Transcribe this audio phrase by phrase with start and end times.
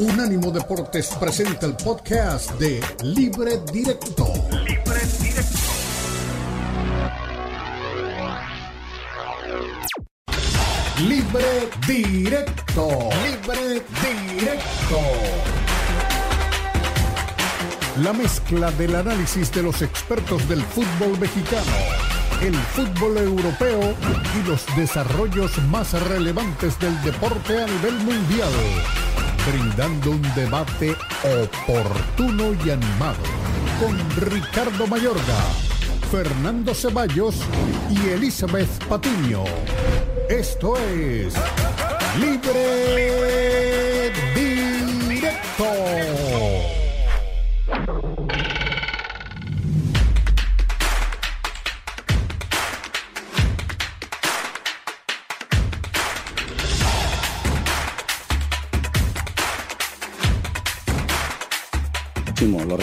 [0.00, 4.32] Unánimo Deportes presenta el podcast de Libre Directo.
[4.64, 5.58] Libre Directo.
[11.06, 12.88] Libre Directo.
[13.26, 13.84] Libre
[14.38, 15.00] Directo.
[18.02, 21.72] La mezcla del análisis de los expertos del fútbol mexicano,
[22.40, 23.94] el fútbol europeo
[24.34, 28.50] y los desarrollos más relevantes del deporte a nivel mundial
[29.50, 30.96] brindando un debate
[31.42, 33.18] oportuno y animado
[33.80, 33.98] con
[34.30, 35.40] Ricardo Mayorga,
[36.10, 37.36] Fernando Ceballos
[37.90, 39.44] y Elizabeth Patiño.
[40.28, 41.34] Esto es
[42.20, 43.69] Libre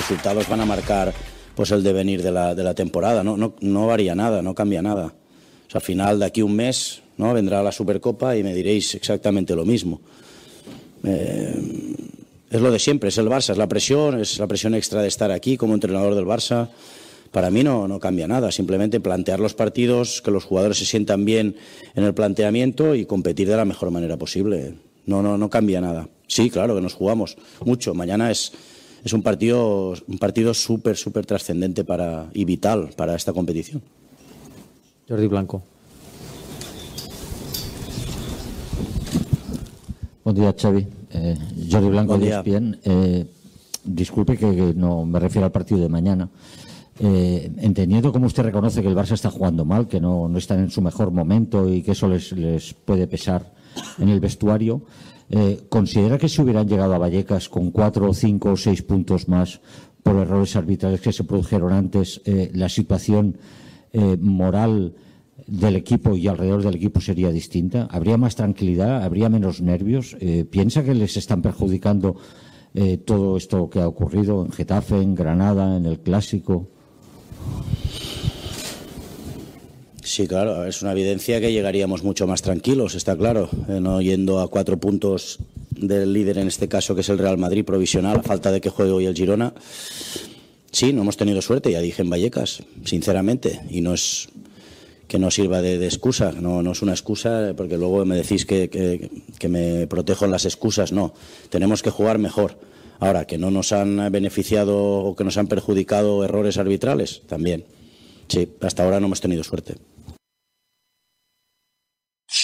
[0.07, 1.13] resultados van a marcar
[1.53, 3.25] pues el devenir de la, de la temporada.
[3.25, 5.07] No, no, no varía nada, no cambia nada.
[5.07, 7.33] O sea, al final, de aquí un mes, ¿no?
[7.33, 9.99] vendrá la Supercopa y me diréis exactamente lo mismo.
[11.03, 11.53] Eh,
[12.49, 15.09] es lo de siempre, es el Barça, es la presión, es la presión extra de
[15.09, 16.69] estar aquí como entrenador del Barça.
[17.31, 21.25] Para mí no, no cambia nada, simplemente plantear los partidos, que los jugadores se sientan
[21.25, 21.57] bien
[21.95, 24.75] en el planteamiento y competir de la mejor manera posible.
[25.05, 26.07] No, no, no cambia nada.
[26.27, 27.93] Sí, claro que nos jugamos mucho.
[27.93, 28.53] Mañana es,
[29.03, 33.81] es un partido un partido súper, súper trascendente para, y vital para esta competición.
[35.07, 35.63] Jordi Blanco.
[40.23, 40.85] Buen día, Xavi.
[41.11, 41.37] Eh,
[41.71, 42.79] Jordi Blanco de ESPN.
[42.83, 43.25] Eh,
[43.85, 46.29] disculpe que, no me refiero al partido de mañana.
[46.99, 50.59] Eh, entendiendo como usted reconoce que el Barça está jugando mal, que no, no están
[50.59, 53.53] en su mejor momento y que eso les, les puede pesar
[53.99, 54.81] en el vestuario,
[55.29, 59.59] eh, ¿Considera que si hubieran llegado a Vallecas con cuatro, cinco o seis puntos más
[60.03, 63.37] por errores arbitrales que se produjeron antes, eh, la situación
[63.91, 64.95] eh, moral
[65.45, 67.87] del equipo y alrededor del equipo sería distinta?
[67.91, 69.03] ¿Habría más tranquilidad?
[69.03, 70.17] ¿Habría menos nervios?
[70.49, 72.17] ¿Piensa que les están perjudicando
[73.05, 76.67] todo esto que ha ocurrido en Getafe, en Granada, en el Clásico?
[80.07, 84.39] Sí, claro, es una evidencia que llegaríamos mucho más tranquilos, está claro, eh, no yendo
[84.39, 88.23] a cuatro puntos del líder en este caso, que es el Real Madrid provisional, a
[88.23, 89.53] falta de que juegue hoy el Girona.
[90.71, 94.29] Sí, no hemos tenido suerte, ya dije en Vallecas, sinceramente, y no es
[95.09, 98.69] que no sirva de, excusa, no, no, es una excusa, porque luego me decís que,
[99.37, 101.13] que me protejo en las excusas, no,
[101.49, 102.57] tenemos que jugar mejor.
[102.99, 107.65] Ahora, que no nos han beneficiado o que nos han perjudicado errores arbitrales, también.
[108.27, 109.75] Sí, hasta ahora no hemos tenido suerte.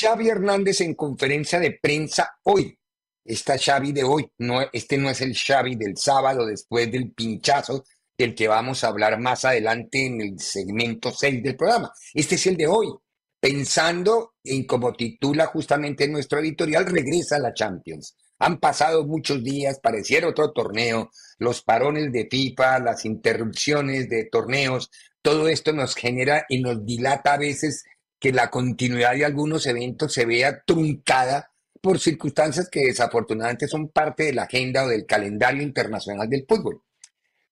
[0.04, 2.78] Xavi Hernández en conferencia de prensa hoy.
[3.24, 7.86] Esta Xavi de hoy, no, este no es el Xavi del sábado después del pinchazo
[8.18, 11.94] del que vamos a hablar más adelante en el segmento 6 del programa.
[12.14, 12.94] Este es el de hoy,
[13.40, 18.18] pensando en como titula justamente nuestro editorial, regresa a la Champions.
[18.40, 24.92] Han pasado muchos días, pareciera otro torneo, los parones de FIFA, las interrupciones de torneos,
[25.22, 27.86] todo esto nos genera y nos dilata a veces
[28.24, 31.52] que la continuidad de algunos eventos se vea truncada
[31.82, 36.82] por circunstancias que desafortunadamente son parte de la agenda o del calendario internacional del fútbol.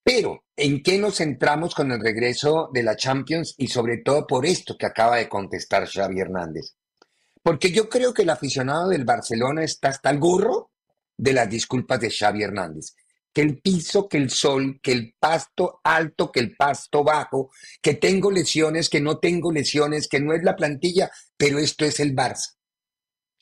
[0.01, 4.45] Pero, ¿en qué nos centramos con el regreso de la Champions y sobre todo por
[4.45, 6.77] esto que acaba de contestar Xavi Hernández?
[7.43, 10.71] Porque yo creo que el aficionado del Barcelona está hasta el gorro
[11.17, 12.95] de las disculpas de Xavi Hernández
[13.33, 17.93] que el piso, que el sol, que el pasto alto, que el pasto bajo, que
[17.95, 22.15] tengo lesiones, que no tengo lesiones, que no es la plantilla, pero esto es el
[22.15, 22.55] Barça.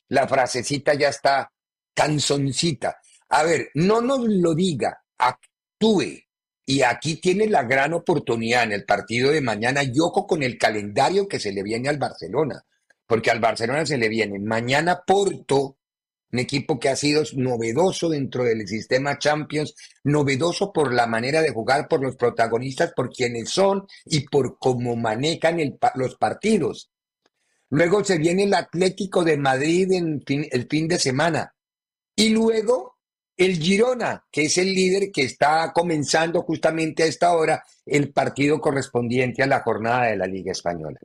[0.08, 1.52] La frasecita ya está
[1.94, 2.98] canzoncita.
[3.30, 6.24] A ver, no nos lo diga, actúe.
[6.66, 11.26] Y aquí tiene la gran oportunidad en el partido de mañana, yoco con el calendario
[11.26, 12.64] que se le viene al Barcelona,
[13.06, 15.78] porque al Barcelona se le viene mañana Porto,
[16.32, 21.50] un equipo que ha sido novedoso dentro del sistema Champions, novedoso por la manera de
[21.50, 25.58] jugar, por los protagonistas, por quienes son y por cómo manejan
[25.94, 26.90] los partidos.
[27.70, 31.54] Luego se viene el Atlético de Madrid en el fin de semana.
[32.16, 32.98] Y luego
[33.36, 38.60] el Girona, que es el líder que está comenzando justamente a esta hora el partido
[38.60, 40.98] correspondiente a la jornada de la Liga Española.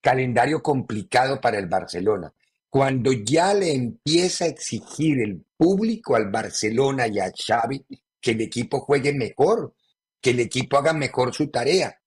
[0.00, 2.32] Calendario complicado para el Barcelona
[2.70, 7.84] cuando ya le empieza a exigir el público al Barcelona y a Xavi
[8.20, 9.74] que el equipo juegue mejor,
[10.20, 11.98] que el equipo haga mejor su tarea.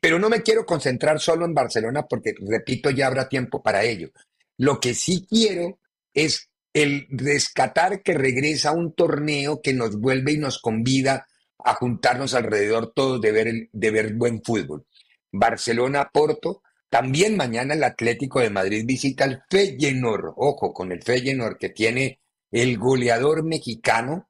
[0.00, 4.10] Pero no me quiero concentrar solo en Barcelona porque, repito, ya habrá tiempo para ello.
[4.58, 5.78] Lo que sí quiero
[6.12, 11.26] es el rescatar que regresa un torneo que nos vuelve y nos convida
[11.64, 14.86] a juntarnos alrededor todos de ver, de ver buen fútbol.
[15.32, 21.70] Barcelona-Porto, también mañana el Atlético de Madrid visita al Feyenoord, ojo con el Feyenoord que
[21.70, 22.20] tiene
[22.50, 24.28] el goleador mexicano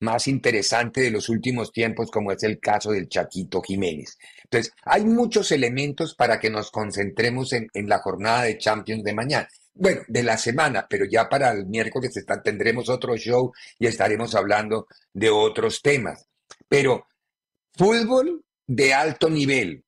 [0.00, 4.18] más interesante de los últimos tiempos, como es el caso del Chaquito Jiménez.
[4.44, 9.48] Entonces, hay muchos elementos para que nos concentremos en, la jornada de Champions de mañana.
[9.74, 12.12] Bueno, de la semana, pero ya para el miércoles
[12.44, 16.26] tendremos otro show y estaremos hablando de otros temas.
[16.68, 17.06] Pero
[17.74, 19.84] fútbol de alto nivel,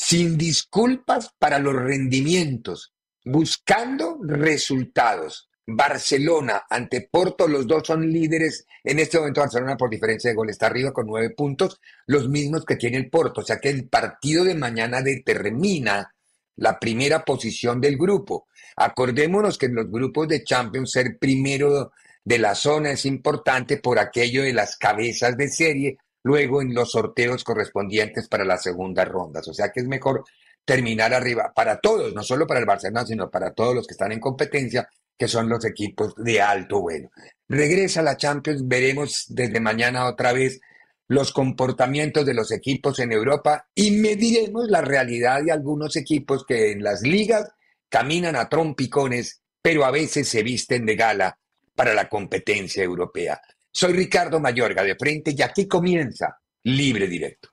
[0.00, 5.50] sin disculpas para los rendimientos, buscando resultados.
[5.66, 8.66] Barcelona ante Porto, los dos son líderes.
[8.82, 12.64] En este momento Barcelona por diferencia de gol está arriba con nueve puntos, los mismos
[12.64, 13.42] que tiene el Porto.
[13.42, 16.14] O sea que el partido de mañana determina
[16.56, 18.48] la primera posición del grupo.
[18.76, 21.92] Acordémonos que en los grupos de Champions ser primero
[22.24, 26.92] de la zona es importante por aquello de las cabezas de serie, luego en los
[26.92, 29.46] sorteos correspondientes para las segundas rondas.
[29.48, 30.24] O sea que es mejor
[30.64, 34.12] terminar arriba para todos, no solo para el Barcelona, sino para todos los que están
[34.12, 37.10] en competencia, que son los equipos de alto vuelo.
[37.48, 40.60] Regresa la Champions, veremos desde mañana otra vez
[41.08, 46.70] los comportamientos de los equipos en Europa y mediremos la realidad de algunos equipos que
[46.70, 47.50] en las ligas
[47.88, 51.38] caminan a trompicones, pero a veces se visten de gala
[51.74, 53.40] para la competencia europea.
[53.72, 57.50] Soy Ricardo Mayorga de frente y aquí comienza Libre Directo.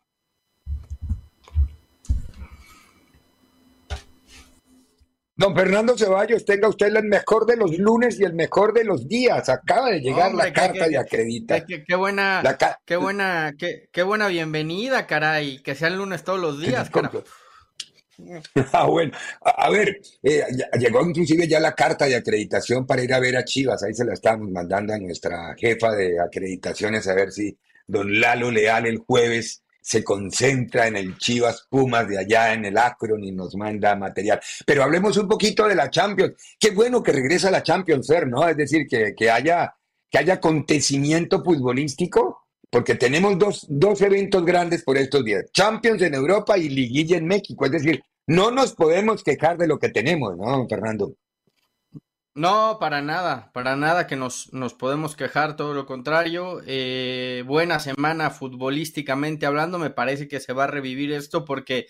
[5.39, 9.07] Don Fernando Ceballos, tenga usted el mejor de los lunes y el mejor de los
[9.07, 9.47] días.
[9.49, 11.63] Acaba de llegar la carta de acredita.
[11.63, 12.41] Qué, buena,
[12.85, 15.61] qué buena, qué, buena bienvenida, caray.
[15.61, 17.21] Que sea el lunes todos los días, caray.
[18.73, 19.11] Ah, bueno,
[19.41, 20.43] a, ver, eh,
[20.79, 23.83] llegó inclusive ya la carta de acreditación para ir a ver a Chivas.
[23.83, 28.51] Ahí se la estamos mandando a nuestra jefa de acreditaciones a ver si don Lalo
[28.51, 33.31] Leal el jueves se concentra en el Chivas Pumas de allá en el Akron y
[33.31, 34.41] nos manda material.
[34.65, 36.33] Pero hablemos un poquito de la Champions.
[36.59, 38.45] Qué bueno que regresa la Champions, Fer, ¿no?
[38.45, 39.73] Es decir, que, haya,
[40.09, 45.45] que haya acontecimiento futbolístico, porque tenemos dos, dos eventos grandes por estos días.
[45.51, 47.65] Champions en Europa y Liguilla en México.
[47.65, 51.13] Es decir, no nos podemos quejar de lo que tenemos, ¿no, Fernando?
[52.35, 56.61] No, para nada, para nada que nos, nos podemos quejar, todo lo contrario.
[56.67, 61.87] Eh, buena semana futbolísticamente hablando, me parece que se va a revivir esto porque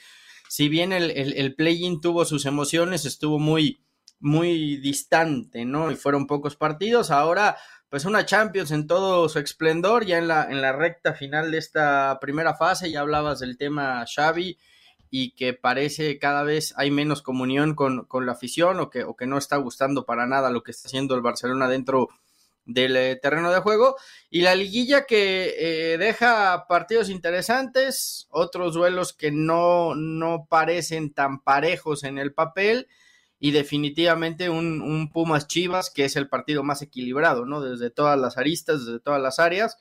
[0.48, 3.82] si bien el, el, play-in tuvo sus emociones, estuvo muy,
[4.22, 5.92] muy distante, ¿no?
[5.92, 7.58] Y fueron pocos partidos, ahora
[7.90, 11.58] pues una Champions en todo su esplendor, ya en la, en la recta final de
[11.58, 14.58] esta primera fase, ya hablabas del tema Xavi,
[15.10, 19.28] y que parece cada vez hay menos comunión con, la afición o que, o que
[19.28, 22.10] no está gustando para nada lo que está haciendo el Barcelona dentro
[22.66, 23.96] del eh, terreno de juego.
[24.30, 31.42] Y la liguilla que eh, deja partidos interesantes, otros duelos que no, no parecen tan
[31.42, 32.88] parejos en el papel.
[33.40, 37.62] Y definitivamente un, un Pumas Chivas, que es el partido más equilibrado, ¿no?
[37.62, 39.78] Desde todas las aristas, desde todas las áreas.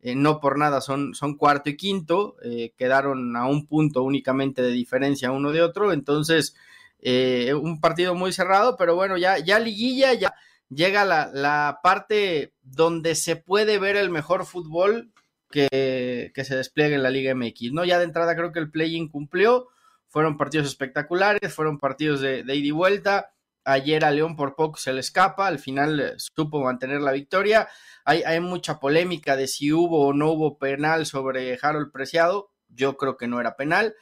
[0.00, 4.62] Eh, no por nada son, son cuarto y quinto, eh, quedaron a un punto únicamente
[4.62, 6.54] de diferencia uno de otro, entonces
[7.00, 10.34] eh, un partido muy cerrado, pero bueno, ya, ya liguilla, ya
[10.68, 15.10] llega la, la parte donde se puede ver el mejor fútbol
[15.50, 17.84] que, que, se despliegue en la Liga MX, ¿no?
[17.84, 19.68] Ya de entrada creo que el play-in cumplió,
[20.16, 24.94] fueron partidos espectaculares, fueron partidos de, ida y vuelta, ayer a León por poco se
[24.94, 27.68] le escapa, al final supo mantener la victoria,
[28.06, 32.50] hay, mucha polémica de si hubo o no hubo penal sobre Harold Preciado.
[32.70, 33.94] Yo creo que no era penal,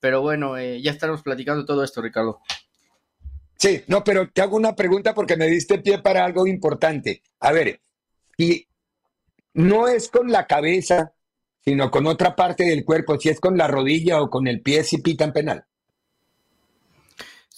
[0.00, 2.40] pero bueno, eh, ya estaremos platicando todo esto, Ricardo.
[3.56, 7.22] Sí, no, pero te hago una pregunta porque me diste pie para algo importante.
[7.38, 7.80] A ver,
[8.36, 8.66] y
[9.54, 11.14] no es con la cabeza,
[11.64, 14.84] sino con otra parte del cuerpo, si es con la rodilla o con el pie,
[14.84, 15.64] si pitan penal.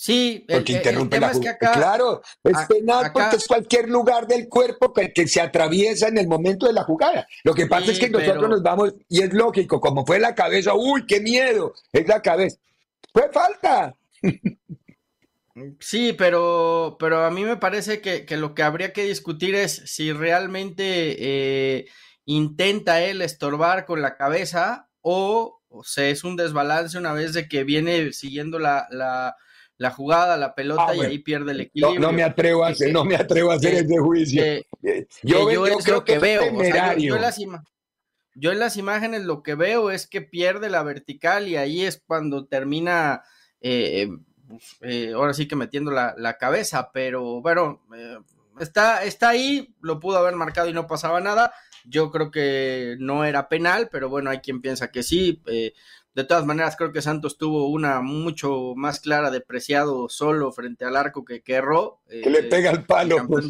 [0.03, 5.29] Sí, porque interrumpe la Claro, es penal porque es cualquier lugar del cuerpo que, que,
[5.29, 7.29] se atraviesa en el momento de la jugada.
[7.45, 10.75] Lo que pasa es que nosotros nos vamos, y es lógico, como fue la cabeza,
[10.75, 12.59] uy, qué miedo, es la cabeza.
[13.13, 13.95] Fue falta.
[15.81, 19.83] Sí, pero, pero a mí me parece que, que lo que habría que discutir es
[19.85, 21.87] si realmente eh,
[22.25, 27.49] intenta él estorbar con la cabeza o, o sea, es un desbalance una vez de
[27.49, 29.37] que viene siguiendo la, la
[29.83, 32.01] la jugada, la pelota ah, y ahí pierde el equilibrio.
[32.01, 34.43] No, me atrevo a hacer, no me atrevo a hacer ese juicio.
[35.23, 35.47] yo,
[35.83, 36.43] creo que, veo.
[38.35, 42.01] yo, en las imágenes lo que veo es que pierde la vertical y ahí es
[42.07, 43.25] cuando termina,
[43.61, 44.09] eh,
[44.49, 48.19] pues, eh, ahora sí que metiendo la, cabeza, pero bueno, eh,
[48.61, 51.53] está, está ahí, lo pudo haber marcado y no pasaba nada.
[51.85, 55.43] Yo creo que no era penal, pero bueno, hay quien piensa que sí.
[55.47, 55.73] Eh,
[56.15, 60.85] de todas maneras, creo que Santos tuvo una mucho más clara de preciado solo frente
[60.85, 62.01] al arco que, que erró.
[62.09, 63.27] que le pega el palo.
[63.27, 63.47] Pues.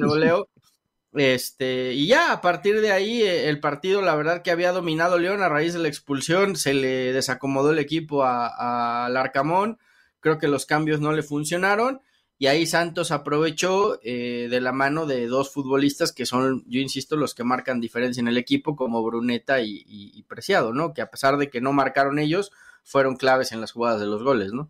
[1.14, 5.18] Este, y ya a partir de ahí, eh, el partido, la verdad que había dominado
[5.18, 9.78] León a raíz de la expulsión, se le desacomodó el equipo al Arcamón,
[10.20, 12.00] creo que los cambios no le funcionaron,
[12.42, 17.14] y ahí Santos aprovechó eh, de la mano de dos futbolistas que son, yo insisto,
[17.14, 20.92] los que marcan diferencia en el equipo, como Bruneta y, y Preciado, ¿no?
[20.92, 22.50] Que a pesar de que no marcaron ellos,
[22.82, 24.68] fueron claves en las jugadas de los goles, ¿no?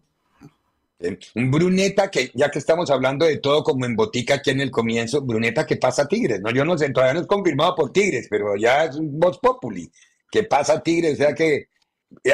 [1.34, 4.70] Un Bruneta que, ya que estamos hablando de todo como en botica aquí en el
[4.70, 6.50] comienzo, Bruneta que pasa a Tigres, ¿no?
[6.50, 9.90] Yo no sé, todavía no es confirmado por Tigres, pero ya es un voz populi,
[10.30, 11.68] que pasa a Tigres, o sea que eh,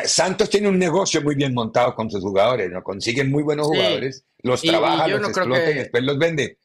[0.04, 2.82] Santos tiene un negocio muy bien montado con sus jugadores, ¿no?
[2.82, 6.58] Consiguen muy buenos jugadores, los trabaja, los explota y después los vende.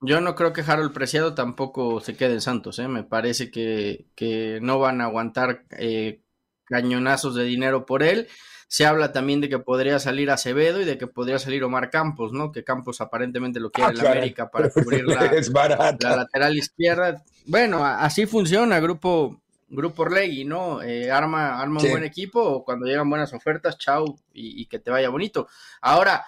[0.00, 2.88] Yo no creo que Harold Preciado tampoco se quede en Santos, ¿eh?
[2.88, 6.22] Me parece que, que no van a aguantar eh,
[6.64, 8.28] cañonazos de dinero por él
[8.68, 12.32] se habla también de que podría salir Acevedo y de que podría salir Omar Campos,
[12.32, 12.50] ¿no?
[12.50, 15.30] Que Campos aparentemente lo quiere en ah, América para cubrir la,
[16.16, 17.22] lateral izquierda.
[17.46, 20.82] Bueno, así funciona Grupo Grupo Orlegui, ¿no?
[20.82, 25.08] Eh, arma arma un buen equipo, cuando llegan buenas ofertas, chau, y, que te vaya
[25.08, 25.48] bonito.
[25.80, 26.24] Ahora,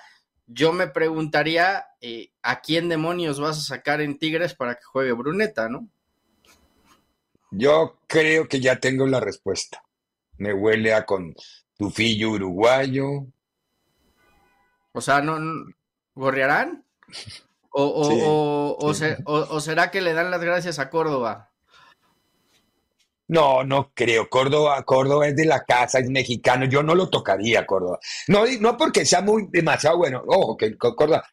[0.47, 5.12] yo me preguntaría, eh, ¿a quién demonios vas a sacar en Tigres para que juegue
[5.12, 5.88] Bruneta, no?
[7.50, 9.83] Yo creo que ya tengo la respuesta.
[10.37, 11.35] Me huele a con
[11.76, 13.26] Tufillo uruguayo.
[14.92, 15.38] O sea, ¿no,
[16.14, 16.85] gorrearán?
[17.71, 21.47] O, o, será que le dan las gracias a Córdoba?
[23.28, 24.28] No, no creo.
[24.28, 26.64] Córdoba, Córdoba es de la casa, es mexicano.
[26.64, 27.99] Yo no lo tocaría, Córdoba.
[28.26, 30.23] No, no porque sea muy demasiado bueno.
[30.26, 31.25] Ojo, que Córdoba.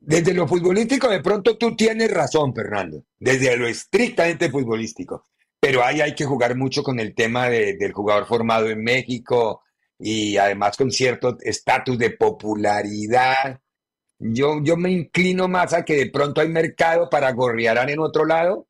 [0.00, 3.02] Desde lo futbolístico, de pronto tú tienes razón, Fernando.
[3.18, 5.24] Desde lo estrictamente futbolístico.
[5.60, 9.62] Pero ahí hay que jugar mucho con el tema del jugador formado en México,
[9.98, 13.60] y además con cierto estatus de popularidad.
[14.18, 18.24] Yo, yo me inclino más a que de pronto hay mercado para Gorriarán en otro
[18.24, 18.66] lado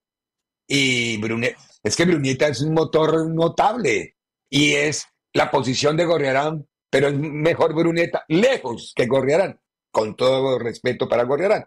[0.66, 4.16] y Brunet, es que Brunita es un motor notable
[4.50, 9.60] y es la posición de Gorriarán, pero es mejor Bruneta lejos que Gorriarán,
[9.92, 11.64] con todo respeto para Gorriarán.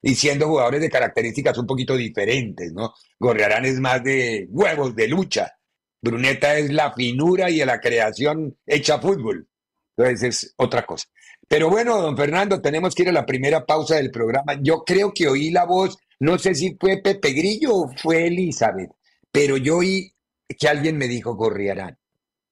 [0.00, 2.94] Y siendo jugadores de características un poquito diferentes, ¿no?
[3.18, 5.52] Gorriarán es más de huevos, de lucha,
[6.00, 9.48] Bruneta es la finura y la creación hecha fútbol.
[9.96, 11.08] Entonces es otra cosa.
[11.46, 14.58] Pero bueno, don Fernando, tenemos que ir a la primera pausa del programa.
[14.62, 18.90] Yo creo que oí la voz, no sé si fue Pepe Grillo o fue Elizabeth,
[19.38, 20.12] pero yo oí
[20.58, 21.96] que alguien me dijo Gorriarán,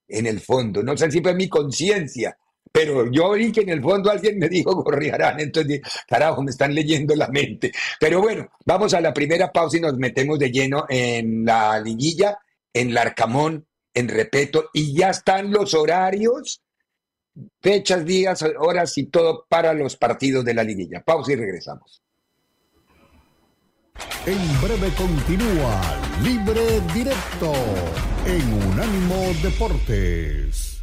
[0.07, 0.81] en el fondo.
[0.81, 2.37] No sé si fue mi conciencia,
[2.71, 6.73] pero yo oí que en el fondo alguien me dijo Gorriarán, entonces, carajo, me están
[6.73, 7.73] leyendo la mente.
[7.99, 12.39] Pero bueno, vamos a la primera pausa y nos metemos de lleno en la liguilla
[12.71, 16.63] en Larcamón, en Repeto, y ya están los horarios,
[17.59, 21.03] fechas, días, horas y todo para los partidos de la liguilla.
[21.05, 22.01] Pausa y regresamos.
[24.25, 25.81] En breve continúa
[26.21, 27.53] Libre Directo
[28.25, 30.81] en Unánimo Deportes.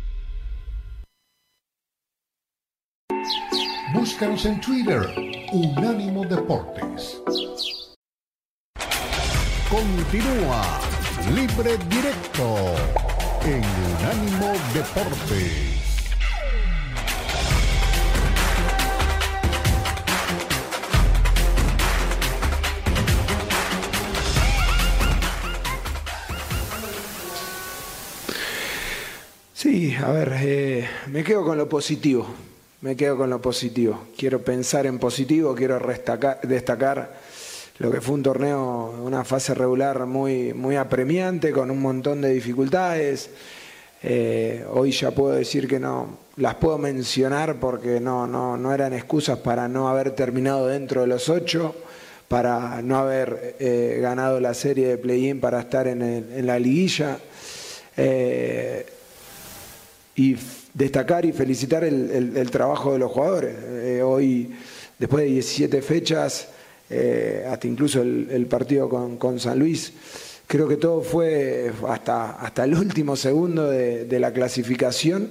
[3.93, 5.03] Búscanos en Twitter,
[5.53, 7.23] Unánimo Deportes.
[9.71, 10.81] Continúa
[11.35, 12.75] Libre Directo
[13.45, 13.63] en
[13.99, 15.74] Unánimo Deportes.
[29.65, 32.27] Sí, a ver, eh, me quedo con lo positivo.
[32.83, 34.09] Me quedo con lo positivo.
[34.15, 35.81] Quiero pensar en positivo, quiero
[36.43, 37.15] destacar
[37.79, 42.35] lo que fue un torneo, una fase regular muy, muy apremiante, con un montón de
[42.35, 43.31] dificultades.
[44.03, 48.93] Eh, hoy ya puedo decir que no, las puedo mencionar porque no, no, no eran
[48.93, 51.75] excusas para no haber terminado dentro de los ocho,
[52.29, 57.17] para no haber eh, ganado la serie de play-in para estar en, la liguilla.
[57.97, 58.94] Eh,
[60.17, 60.37] y
[60.73, 63.57] destacar y felicitar el, trabajo de los jugadores.
[64.03, 64.51] hoy,
[64.99, 66.49] después de 17 fechas,
[66.91, 69.93] eh, hasta incluso el, partido con, San Luis.
[70.47, 75.31] Creo que todo fue hasta, hasta el último segundo de, la clasificación,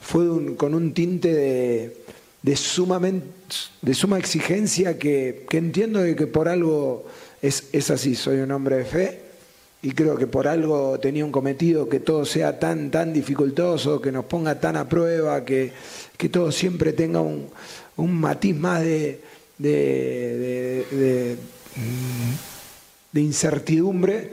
[0.00, 1.96] fue con un tinte de,
[2.42, 3.26] de, sumamente,
[3.82, 7.06] de suma exigencia que, entiendo de que por algo
[7.42, 9.23] es, es así, soy un hombre de fe
[9.84, 14.10] y creo que por algo tenía un cometido que todo sea tan, tan dificultoso, que
[14.10, 15.72] nos ponga tan a prueba, que,
[16.16, 17.50] que todo siempre tenga un,
[17.98, 19.20] un matiz más de,
[19.58, 21.36] de,
[23.12, 24.32] incertidumbre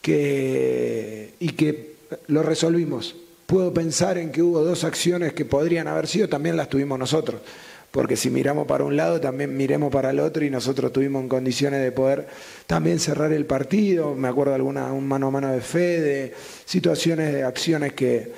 [0.00, 1.96] que, y que
[2.28, 3.16] lo resolvimos.
[3.46, 7.40] Puedo pensar en que hubo dos acciones que podrían haber sido, también las tuvimos nosotros
[7.94, 11.28] porque si miramos para un lado, también miremos para el otro y nosotros tuvimos en
[11.28, 12.26] condiciones de poder
[12.66, 14.16] también cerrar el partido.
[14.16, 16.34] Me acuerdo alguna, un mano a mano de fe, de
[16.64, 18.32] situaciones, de acciones que...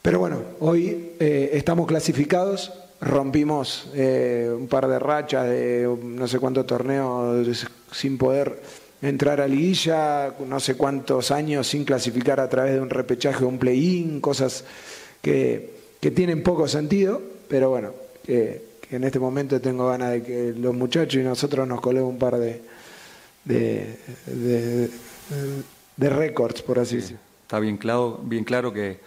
[0.00, 6.38] Pero bueno, hoy eh, estamos clasificados, rompimos eh, un par de rachas de no sé
[6.38, 8.62] cuántos torneos sin poder
[9.02, 13.48] entrar a liguilla, no sé cuántos años sin clasificar a través de un repechaje o
[13.48, 14.64] un play-in, cosas
[15.20, 20.54] que, que tienen poco sentido, pero bueno, que, en este momento tengo ganas de que
[20.56, 22.62] los muchachos y nosotros nos colemos un par de,
[23.44, 24.90] de,
[25.96, 27.18] de, récords, por así decirlo.
[27.42, 29.00] Está bien claro, bien claro que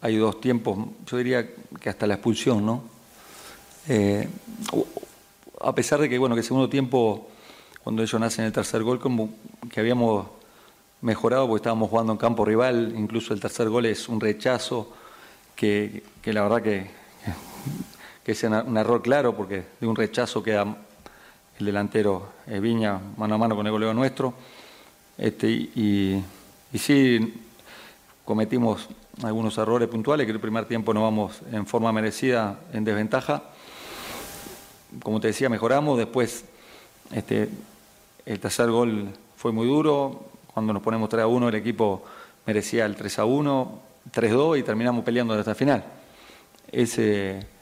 [0.00, 1.48] hay dos tiempos, yo diría
[1.80, 2.84] que hasta la expulsión, ¿no?
[3.88, 4.28] Eh,
[5.60, 7.28] a pesar de que, bueno, que el segundo tiempo,
[7.82, 9.30] cuando ellos nacen el tercer gol, como
[9.70, 10.26] que habíamos
[11.02, 14.92] mejorado porque estábamos jugando en campo rival, incluso el tercer gol es un rechazo
[15.54, 16.86] que, que la verdad que
[18.24, 20.64] que es un error claro porque de un rechazo queda
[21.58, 24.34] el delantero eh, Viña mano a mano con el goleo nuestro.
[25.18, 26.24] Este, y,
[26.72, 27.34] y, sí,
[28.24, 28.88] cometimos
[29.22, 33.42] algunos errores puntuales, que el primer tiempo no vamos en forma merecida en desventaja.
[35.02, 35.98] Como te decía, mejoramos.
[35.98, 36.44] Después,
[37.12, 37.48] este,
[38.26, 40.30] el tercer gol fue muy duro.
[40.52, 42.04] Cuando nos ponemos 3 a 1, el equipo
[42.46, 45.84] merecía el 3 a 1, 3 a 2 y terminamos peleando hasta el final.
[46.72, 47.53] Ese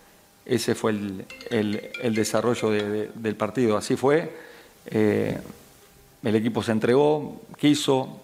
[0.45, 0.91] ese fue
[1.51, 3.77] el, desarrollo del partido.
[3.77, 4.35] Así fue.
[4.87, 5.39] Eh,
[6.23, 8.21] el equipo se entregó, quiso.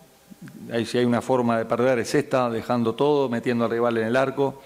[0.73, 4.07] Ahí, si hay una forma de perder es esta, dejando todo, metiendo al rival en
[4.07, 4.63] el arco.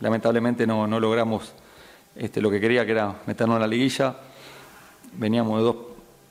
[0.00, 1.52] Lamentablemente no, logramos
[2.14, 4.16] este, lo que quería, que era meternos en la liguilla.
[5.12, 5.76] Veníamos de dos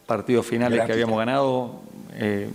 [0.06, 1.82] partidos finales que habíamos ganado,
[2.14, 2.50] eh,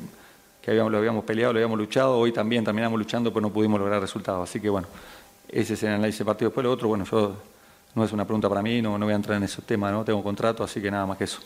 [0.62, 2.18] que habíamos, lo habíamos peleado, lo habíamos luchado.
[2.18, 4.48] Hoy también terminamos luchando, pero no pudimos lograr resultados.
[4.48, 4.88] Así que bueno,
[5.48, 6.50] ese es el análisis del partido.
[6.50, 7.36] Después lo otro, bueno, yo
[7.94, 10.04] no es una pregunta para mí, no, no voy a entrar en ese tema, no
[10.04, 11.40] tengo contrato, así que nada más que eso.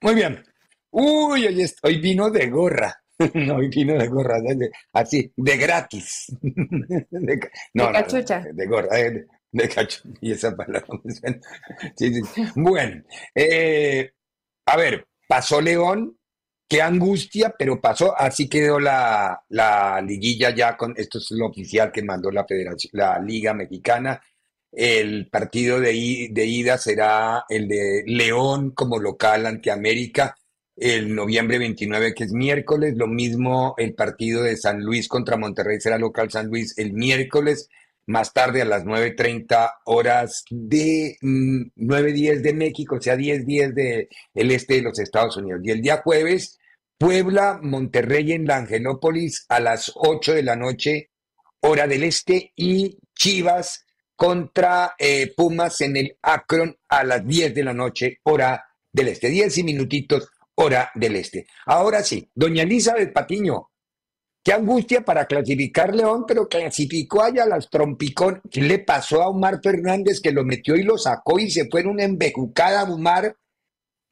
[0.00, 0.44] Muy bien.
[0.90, 1.48] Uy,
[1.82, 2.94] hoy, vino de gorra.
[3.18, 4.36] hoy vino de gorra,
[4.92, 6.26] así, de gratis.
[6.40, 7.40] de,
[7.72, 8.44] cachucha.
[8.52, 8.96] de, gorra,
[9.50, 10.08] de, cachucha.
[10.20, 10.86] Y esa palabra.
[11.96, 12.44] sí, sí.
[12.54, 13.02] Bueno,
[13.34, 14.12] eh,
[14.66, 16.16] a ver, pasó León,
[16.68, 21.90] qué angustia, pero pasó, así quedó la, la liguilla ya con, esto es lo oficial
[21.90, 24.20] que mandó la Federación, la Liga Mexicana,
[24.76, 30.36] el partido de, ida será el de León como local ante América
[30.76, 32.94] el noviembre 29, que es miércoles.
[32.96, 37.68] Lo mismo el partido de San Luis contra Monterrey será local San Luis el miércoles,
[38.06, 44.08] más tarde a las 9.30 horas de 9.10 mm, de México, o sea, 10.10 de
[44.34, 45.60] el este de los Estados Unidos.
[45.62, 46.58] Y el día jueves,
[46.98, 51.10] Puebla, Monterrey en la Angelópolis a las 8 de la noche,
[51.60, 53.84] hora del este, y Chivas
[54.16, 59.28] contra eh, Pumas en el Akron a las 10 de la noche, hora del este.
[59.28, 61.46] 10 y minutitos, hora del este.
[61.66, 63.70] Ahora sí, doña Elizabeth Patiño,
[64.42, 68.40] qué angustia para clasificar León, pero clasificó allá las trompicón.
[68.50, 71.80] ¿Qué le pasó a Omar Fernández que lo metió y lo sacó y se fue
[71.80, 73.36] en una embejucada a Omar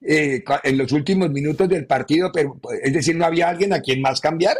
[0.01, 2.31] eh, en los últimos minutos del partido?
[2.33, 4.57] Pero, es decir, ¿no había alguien a quien más cambiar?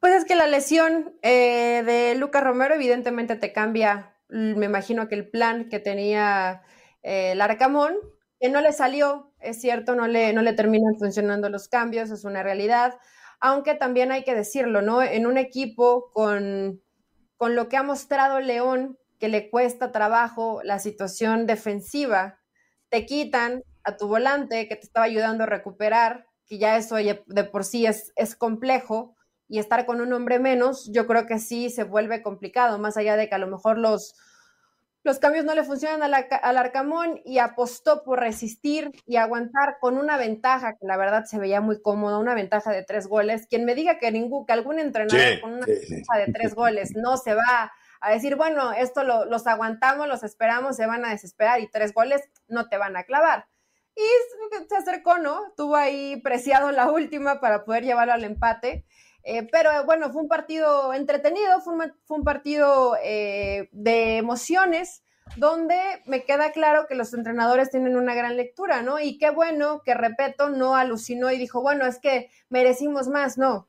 [0.00, 5.14] Pues es que la lesión eh, de Lucas Romero evidentemente te cambia, me imagino que
[5.14, 6.62] el plan que tenía
[7.02, 7.96] eh, el Arcamón,
[8.40, 12.24] que no le salió, es cierto, no le, no le terminan funcionando los cambios, es
[12.24, 12.94] una realidad,
[13.40, 15.02] aunque también hay que decirlo, ¿no?
[15.02, 16.82] En un equipo con,
[17.36, 22.38] con lo que ha mostrado León, que le cuesta trabajo la situación defensiva,
[22.88, 27.44] te quitan a tu volante que te estaba ayudando a recuperar, que ya eso de
[27.44, 29.14] por sí es, es complejo,
[29.50, 33.16] y estar con un hombre menos, yo creo que sí se vuelve complicado, más allá
[33.16, 34.14] de que a lo mejor los,
[35.02, 40.16] los cambios no le funcionan al, Arcamón y apostó por resistir y aguantar con una
[40.16, 43.48] ventaja que la verdad se veía muy cómoda, una ventaja de tres goles.
[43.48, 47.16] Quien me diga que, ningún, que algún entrenador con una ventaja de tres goles no
[47.16, 51.58] se va a decir, bueno, esto lo, los aguantamos, los esperamos, se van a desesperar
[51.58, 53.46] y tres goles no te van a clavar.
[53.96, 55.52] Y se acercó, ¿no?
[55.56, 58.84] Tuvo ahí preciado la última para poder llevarlo al empate.
[59.22, 61.74] Eh, pero bueno, fue un partido entretenido, fue
[62.08, 65.02] un, partido eh, de emociones,
[65.36, 68.98] donde me queda claro que los entrenadores tienen una gran lectura, ¿no?
[68.98, 73.68] Y qué bueno que Repeto no alucinó y dijo, bueno, es que merecimos más, no.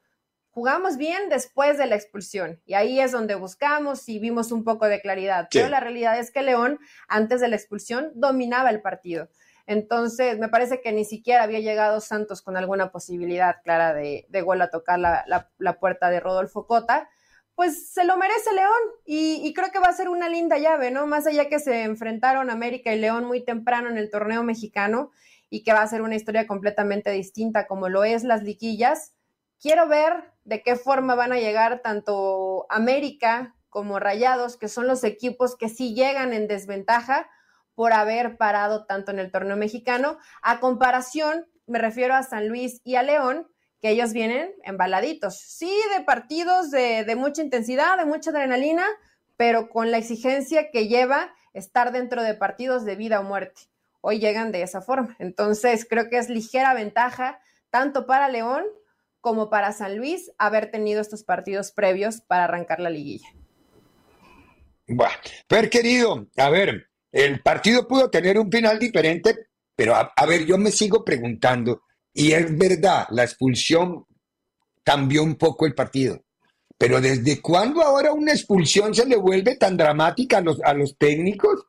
[0.53, 4.87] Jugamos bien después de la expulsión y ahí es donde buscamos y vimos un poco
[4.87, 5.47] de claridad.
[5.49, 9.29] Pero la realidad es que León, antes de la expulsión, dominaba el partido.
[9.71, 14.45] Entonces, me parece que ni siquiera había llegado Santos con alguna posibilidad clara de, de
[14.61, 17.07] a tocar la, puerta de Rodolfo Cota.
[17.55, 20.91] Pues se lo merece León y, y, creo que va a ser una linda llave,
[20.91, 21.07] ¿no?
[21.07, 25.11] Más allá que se enfrentaron América y León muy temprano en el torneo mexicano
[25.49, 29.13] y que va a ser una historia completamente distinta como lo es las liquillas.
[29.61, 35.05] Quiero ver de qué forma van a llegar tanto América como Rayados, que son los
[35.05, 37.29] equipos que sí llegan en desventaja
[37.75, 40.17] por haber parado tanto en el torneo mexicano.
[40.41, 43.47] A comparación, me refiero a San Luis y a León,
[43.81, 45.39] que ellos vienen embaladitos.
[45.39, 48.85] Sí, de partidos de, mucha intensidad, de mucha adrenalina,
[49.37, 53.63] pero con la exigencia que lleva estar dentro de partidos de vida o muerte.
[54.01, 55.15] Hoy llegan de esa forma.
[55.19, 57.39] Entonces, creo que es ligera ventaja
[57.71, 58.65] tanto para León
[59.19, 63.27] como para San Luis haber tenido estos partidos previos para arrancar la liguilla.
[64.87, 65.13] Bueno,
[65.71, 70.71] querido, a ver, el partido pudo tener un final diferente, pero a, ver, yo me
[70.71, 74.05] sigo preguntando, y es verdad, la expulsión
[74.83, 76.23] cambió un poco el partido,
[76.77, 80.97] pero ¿desde cuándo ahora una expulsión se le vuelve tan dramática a los, a los
[80.97, 81.65] técnicos?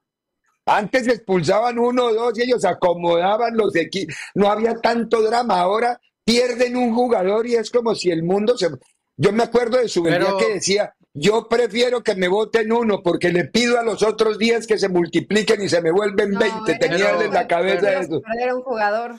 [0.64, 6.00] Antes expulsaban uno o dos y ellos acomodaban los equipos, no había tanto drama, ahora
[6.24, 8.68] pierden un jugador y es como si el mundo se...
[9.16, 10.38] Yo me acuerdo de su pero...
[10.38, 14.66] que decía, yo prefiero que me voten uno porque le pido a los otros 10
[14.66, 16.74] que se multipliquen y se me vuelven 20.
[16.76, 18.20] Tenía en la cabeza eso.
[18.22, 19.16] Perder un jugador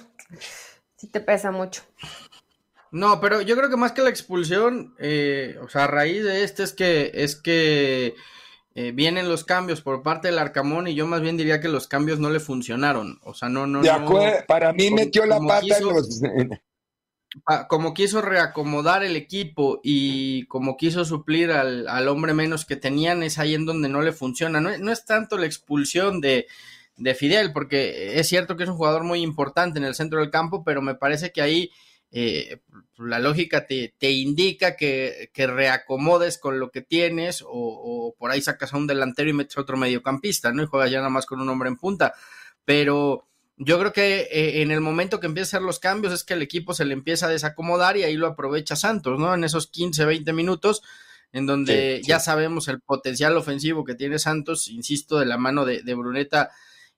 [1.04, 1.84] sí te pesa mucho.
[2.92, 6.44] No, pero yo creo que más que la expulsión, eh, o sea, a raíz de
[6.44, 8.16] este es que es que
[8.76, 11.88] eh, vienen los cambios por parte del Arcamón y yo más bien diría que los
[11.88, 13.20] cambios no le funcionaron.
[13.24, 13.82] O sea, no, no.
[13.82, 16.22] De acuerdo, para mí metió la pata en los
[17.68, 23.40] como quiso reacomodar el equipo y como quiso suplir al, hombre menos que tenían, es
[23.40, 24.62] ahí en donde no le funciona.
[24.62, 26.48] No, es tanto la expulsión de,
[27.16, 30.64] Fidel, porque es cierto que es un jugador muy importante en el centro del campo,
[30.64, 31.72] pero me parece que ahí
[32.12, 32.60] eh,
[32.98, 38.74] la lógica te, indica que, reacomodes con lo que tienes o, o, por ahí sacas
[38.74, 40.62] a un delantero y metes a otro mediocampista, ¿no?
[40.62, 42.14] Y juegas ya nada más con un hombre en punta.
[42.64, 46.24] Pero yo creo que eh, en el momento que empieza a hacer los cambios es
[46.24, 49.34] que el equipo se le empieza a desacomodar y ahí lo aprovecha Santos, ¿no?
[49.34, 50.82] En esos 15, 20 minutos
[51.32, 55.82] en donde ya sabemos el potencial ofensivo que tiene Santos, insisto, de la mano de,
[55.82, 56.52] de Bruneta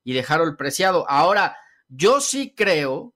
[0.04, 1.10] y de Harold Preciado.
[1.10, 1.56] Ahora,
[1.88, 3.14] yo sí creo,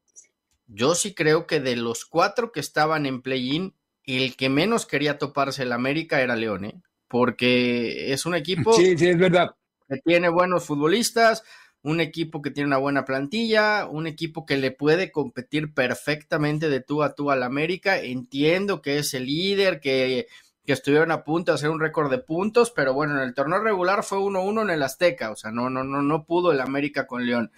[0.67, 3.75] yo sí creo que de los cuatro que estaban en play-in,
[4.05, 6.81] el que menos quería toparse el América era León, ¿eh?
[7.07, 9.51] porque es un equipo sí, sí, es verdad.
[9.87, 11.43] que tiene buenos futbolistas,
[11.81, 16.81] un equipo que tiene una buena plantilla, un equipo que le puede competir perfectamente de
[16.81, 17.99] tú a tú al América.
[17.99, 20.27] Entiendo que es el líder, que,
[20.65, 23.59] que estuvieron a punto de hacer un récord de puntos, pero bueno, en el torneo
[23.59, 27.07] regular fue 1-1 en el Azteca, o sea, no, no, no, no pudo el América
[27.07, 27.51] con León.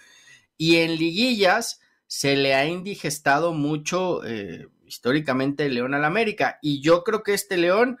[0.56, 7.02] Y en liguillas se le ha indigestado mucho eh, históricamente León al América, y yo
[7.04, 7.98] creo que este León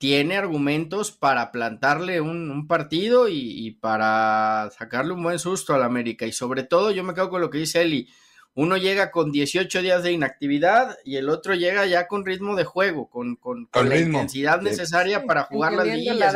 [0.00, 6.24] tiene argumentos para plantarle un, partido y, para sacarle un buen susto al América.
[6.24, 8.08] Y sobre todo, yo me quedo con lo que dice Eli.
[8.54, 12.64] Uno llega con 18 días de inactividad y el otro llega ya con ritmo de
[12.64, 16.34] juego, con, con, la intensidad necesaria para jugar las liguillas.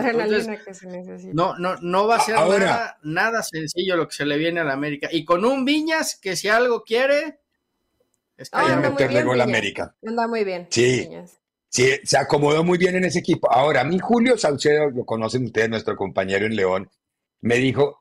[1.32, 4.70] no, no, no va a ser nada, nada sencillo lo que se le viene al
[4.70, 5.08] América.
[5.10, 7.40] Y con un Viñas que si algo quiere,
[8.36, 9.94] es que ah, meterle gol América.
[10.06, 10.66] Anda muy bien.
[10.68, 11.04] Sí.
[11.04, 11.08] Sí,
[11.74, 13.50] se acomodó muy bien en ese equipo.
[13.52, 16.90] Ahora, a mí Julio Saucedo, lo conocen ustedes, nuestro compañero en León,
[17.40, 18.00] me dijo,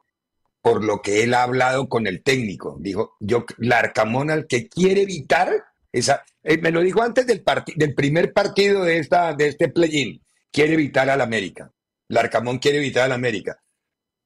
[0.61, 5.01] por lo que él ha hablado con el técnico, dijo, yo, Larcamón al que quiere
[5.01, 5.51] evitar,
[5.91, 7.43] esa, eh, me lo dijo antes del,
[7.75, 11.71] del primer partido de, esta, de este play-in, quiere evitar al América.
[12.09, 13.59] Larcamón quiere evitar al América.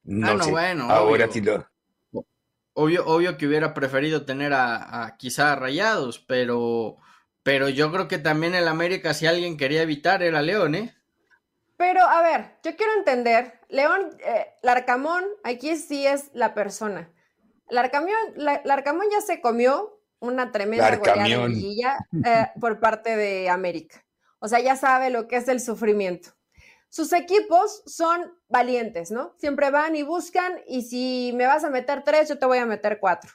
[0.03, 1.65] No, ah, sé, bueno, ahora sí lo...
[2.73, 6.97] Obvio, obvio que hubiera preferido tener a, a quizá a Rayados, pero
[7.47, 10.93] pero yo creo que también el América, si alguien quería evitar, era León, ¿eh?
[11.77, 17.10] Pero, a ver, yo quiero entender, León, eh, Larcamón, aquí sí es la persona.
[17.69, 24.03] Larcamón, Larcamón ya se comió una tremenda goleada eh, por parte de América.
[24.39, 26.31] O sea, ya sabe lo que es el sufrimiento.
[26.89, 29.36] Sus equipos son valientes, ¿no?
[29.39, 32.65] Siempre van y buscan y si me vas a meter tres, yo te voy a
[32.65, 33.31] meter cuatro.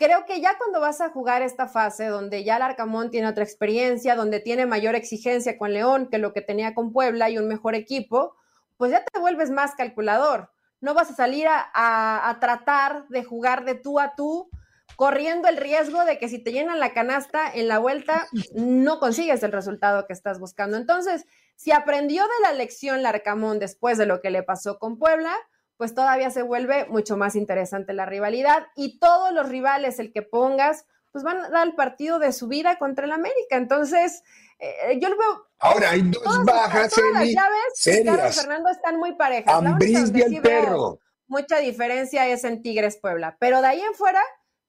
[0.00, 3.44] Creo que ya cuando vas a jugar esta fase, donde ya el Arcamón tiene otra
[3.44, 7.46] experiencia, donde tiene mayor exigencia con León que lo que tenía con Puebla y un
[7.46, 8.34] mejor equipo,
[8.78, 10.52] pues ya te vuelves más calculador.
[10.80, 14.48] No vas a salir a, tratar de jugar de tú a tú,
[14.96, 19.42] corriendo el riesgo de que si te llenan la canasta en la vuelta, no consigues
[19.42, 20.78] el resultado que estás buscando.
[20.78, 25.36] Entonces, si aprendió de la lección Larcamón después de lo que le pasó con Puebla,
[25.80, 30.20] pues todavía se vuelve mucho más interesante la rivalidad y todos los rivales, el que
[30.20, 33.56] pongas, pues van a dar el partido de su vida contra el América.
[33.56, 34.22] Entonces,
[34.58, 35.48] eh, yo lo veo.
[35.58, 39.54] Ahora hay dos bajas, todas las llaves, Carlos Fernando están muy parejas.
[39.54, 40.98] Ambriz y el perro.
[41.28, 44.20] Mucha diferencia es en Tigres Puebla, pero de ahí en fuera,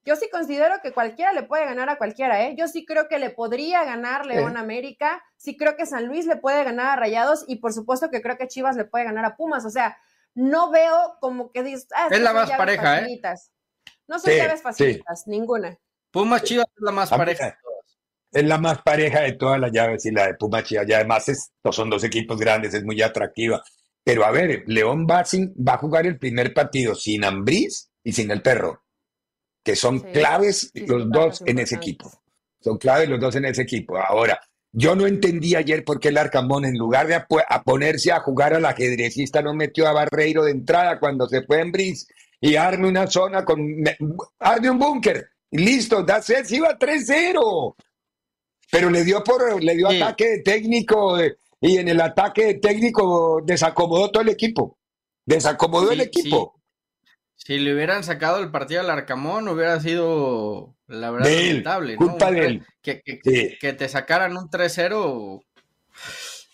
[0.05, 2.55] yo sí considero que cualquiera le puede ganar a cualquiera, ¿eh?
[2.57, 6.37] Yo sí creo que le podría ganar León América, sí creo que San Luis le
[6.37, 9.35] puede ganar a Rayados y por supuesto que creo que Chivas le puede ganar a
[9.35, 9.65] Pumas.
[9.65, 9.97] O sea,
[10.35, 13.21] no veo como que dices, ah, es la más pareja, ¿eh?
[14.07, 15.77] No son llaves facilitas, ninguna.
[16.11, 17.57] Pumas Chivas es la más pareja
[18.31, 20.87] Es la más pareja de todas las llaves y la de Pumas Chivas.
[20.87, 21.25] Y además
[21.71, 23.63] son dos equipos grandes, es muy atractiva.
[24.03, 28.31] Pero a ver, León va, va a jugar el primer partido sin Ambriz y sin
[28.31, 28.83] el perro,
[29.63, 32.11] que son claves los dos en ese equipo.
[32.59, 33.97] Son claves los dos en ese equipo.
[33.97, 34.39] Ahora,
[34.73, 38.53] yo no entendí ayer por qué el Arcamón, en lugar de a, ponerse a jugar
[38.53, 42.07] al ajedrecista, no metió a Barreiro de entrada cuando se fue en Briz
[42.39, 43.59] y arme una zona con.
[44.39, 45.29] arme un búnker.
[45.51, 47.75] Listo, da se iba 3-0.
[48.71, 54.09] Pero le dio por le dio ataque técnico eh, y en el ataque técnico desacomodó
[54.09, 54.77] todo el equipo.
[55.25, 56.60] Desacomodó el equipo.
[57.43, 61.95] Si le hubieran sacado el partido al Arcamón, hubiera sido la verdad, lamentable.
[61.95, 62.65] Culpa de él.
[62.83, 65.43] Que, que, te sacaran un 3-0.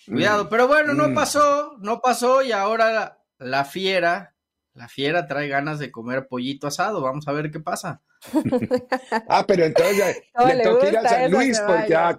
[0.06, 0.50] Cuidado, mm.
[0.50, 1.14] pero bueno, no mm.
[1.14, 4.34] pasó, no pasó y ahora la, fiera,
[4.76, 7.02] la fiera trae ganas de comer pollito asado.
[7.02, 8.02] Vamos a ver qué pasa.
[9.28, 12.18] ah, pero entonces le, toca ir a San Luis porque Ah,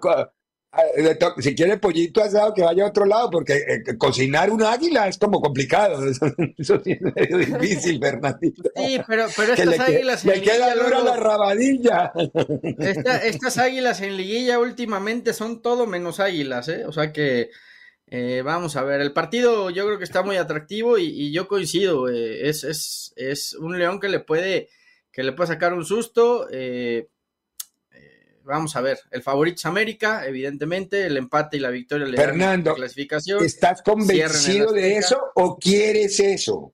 [1.39, 5.17] si quiere pollito asado, que vaya a otro lado, porque eh, cocinar un águila es
[5.17, 6.05] como complicado.
[6.57, 8.69] Eso, sí es medio difícil, Bernardito.
[8.75, 10.53] Sí, pero, pero estas águilas en liguilla.
[10.53, 12.11] queda dura la rabadilla.
[13.23, 16.85] estas águilas en liguilla últimamente son todo menos águilas, ¿eh?
[16.85, 17.49] O sea que.
[18.11, 22.09] Eh, vamos a ver, el partido yo creo que está muy atractivo y, yo coincido,
[22.09, 24.69] eh, es, es, es, un león que le puede,
[25.11, 27.07] que le puede sacar un susto, eh,
[28.49, 32.73] vamos a ver, el favorito es América, evidentemente, el empate y la victoria le Fernando,
[32.73, 33.45] clasificación.
[33.45, 36.73] ¿Estás convencido de eso o quieres eso?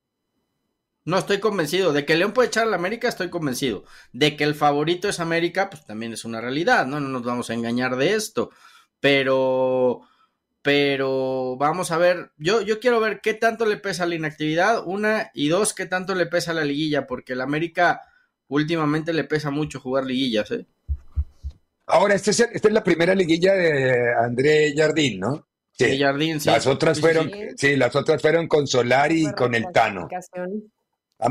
[1.03, 1.91] No estoy convencido.
[1.91, 3.83] De que León puede echar a la América, estoy convencido.
[4.13, 6.99] De que el favorito es América, pues también es una realidad, ¿no?
[6.99, 8.49] No nos vamos a engañar de esto.
[9.01, 10.01] Pero,
[10.61, 12.31] pero vamos a ver.
[12.38, 16.15] Yo, yo quiero ver qué tanto le pesa la inactividad, una, y dos, qué tanto
[16.15, 18.01] le pesa la liguilla, porque el América
[18.47, 20.65] últimamente le pesa mucho jugar liguillas, ¿eh?
[21.87, 25.47] Ahora, esta es, la primera liguilla de André Jardín, ¿no?
[25.71, 26.49] Sí, Jardín, sí.
[26.49, 27.75] Las otras fueron, sí.
[27.75, 30.07] las otras fueron con Solari y con el Tano.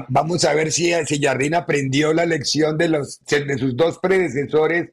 [0.08, 4.90] Vamos a ver si, si Jardín aprendió la lección de, los, de sus dos predecesores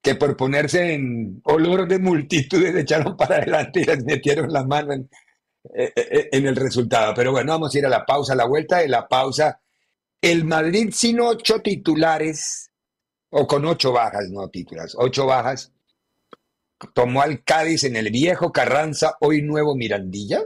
[0.00, 4.92] que por ponerse en olor de multitudes echaron para adelante y les metieron la mano
[4.92, 5.10] en,
[5.74, 7.12] eh, eh, en el resultado.
[7.14, 9.60] Pero bueno, vamos a ir a la pausa, a la vuelta de la pausa.
[10.20, 12.67] El Madrid sin ocho titulares
[13.30, 15.72] o con ocho bajas, no títulas, ocho bajas,
[16.94, 20.42] tomó al Cádiz en el viejo Carranza, hoy nuevo Mirandilla,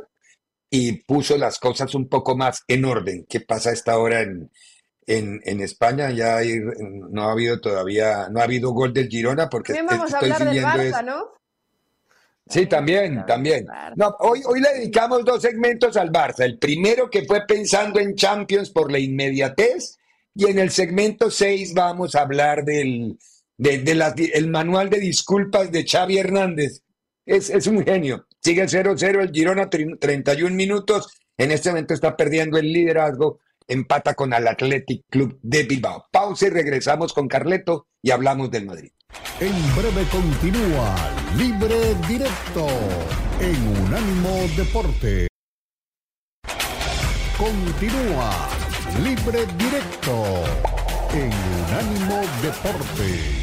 [0.70, 3.26] y puso las cosas un poco más en orden.
[3.28, 4.50] ¿Qué pasa a esta hora en,
[5.06, 6.10] en, España?
[6.10, 6.38] Ya
[7.10, 11.42] no ha habido todavía, no ha habido gol del Girona porque estoy siguiendo ¿no?
[12.48, 13.66] Sí, también, también.
[13.96, 16.44] No, hoy, hoy le dedicamos dos segmentos al Barça.
[16.44, 19.98] El primero que fue pensando en Champions por la inmediatez
[20.34, 23.18] y en el segmento 6 vamos a hablar del
[23.58, 26.82] de, el manual de disculpas de Xavi Hernández.
[27.24, 28.26] Es, es un genio.
[28.40, 31.08] Sigue 0-0 el Girona, 31 minutos.
[31.36, 33.40] En este momento está perdiendo el liderazgo.
[33.68, 36.06] Empata con el Athletic Club de Bilbao.
[36.10, 38.90] Pausa y regresamos con Carleto y hablamos del Madrid.
[39.40, 40.94] En breve continúa
[41.36, 42.66] Libre Directo
[43.40, 45.28] en Unánimo Deporte.
[47.38, 48.61] Continúa
[49.02, 50.44] Libre Directo
[51.14, 51.30] en
[51.66, 53.42] Unánimo Deportes.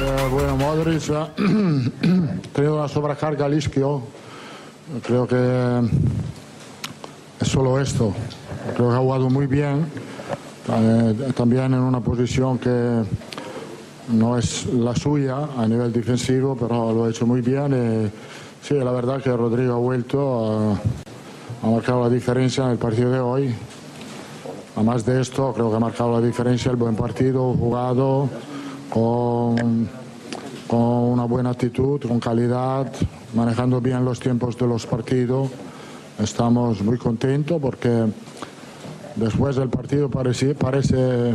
[0.00, 1.02] Eh, bueno, Modric,
[2.52, 3.54] creo la sobrecarga al
[5.04, 5.80] Creo que
[7.40, 8.14] es solo esto.
[8.74, 9.86] Creo que ha jugado muy bien,
[10.72, 13.02] eh, también en una posición que
[14.08, 18.10] no es la suya a nivel defensivo, pero lo ha hecho muy bien.
[18.62, 20.72] Sí, la verdad que Rodrigo ha vuelto, a,
[21.62, 23.54] ha marcado la diferencia en el partido de hoy.
[24.74, 28.28] Además de esto, creo que ha marcado la diferencia el buen partido jugado
[28.88, 29.88] con
[30.68, 32.92] con una buena actitud, con calidad,
[33.34, 35.50] manejando bien los tiempos de los partidos.
[36.18, 38.06] Estamos muy contentos porque
[39.16, 41.34] después del partido parece, parece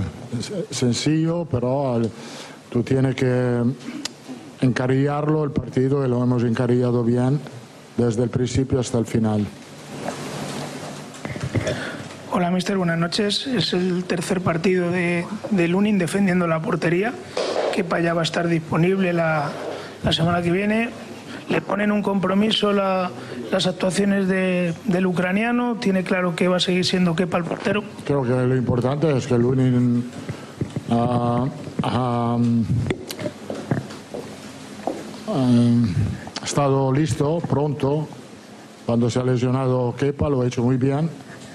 [0.72, 2.02] sencillo, pero
[2.70, 3.62] tú tienes que
[4.62, 7.40] encarillarlo el partido y lo hemos encarillado bien
[7.98, 9.46] desde el principio hasta el final.
[12.32, 13.46] Hola, mister, buenas noches.
[13.46, 17.14] Es el tercer partido de, de Lunin defendiendo la portería.
[17.74, 19.50] que ya va a estar disponible la,
[20.04, 20.90] la semana que viene.
[21.54, 23.12] ¿Le ponen un compromiso la,
[23.52, 25.76] las actuaciones de, del ucraniano?
[25.80, 27.84] ¿Tiene claro que va a seguir siendo Kepa el portero?
[28.06, 30.10] Creo que lo importante es que Lunin
[30.90, 31.46] ha,
[31.84, 32.38] ha,
[35.28, 38.08] ha estado listo, pronto.
[38.88, 41.08] Cuando se ha lesionado Kepa, lo ha hecho muy bien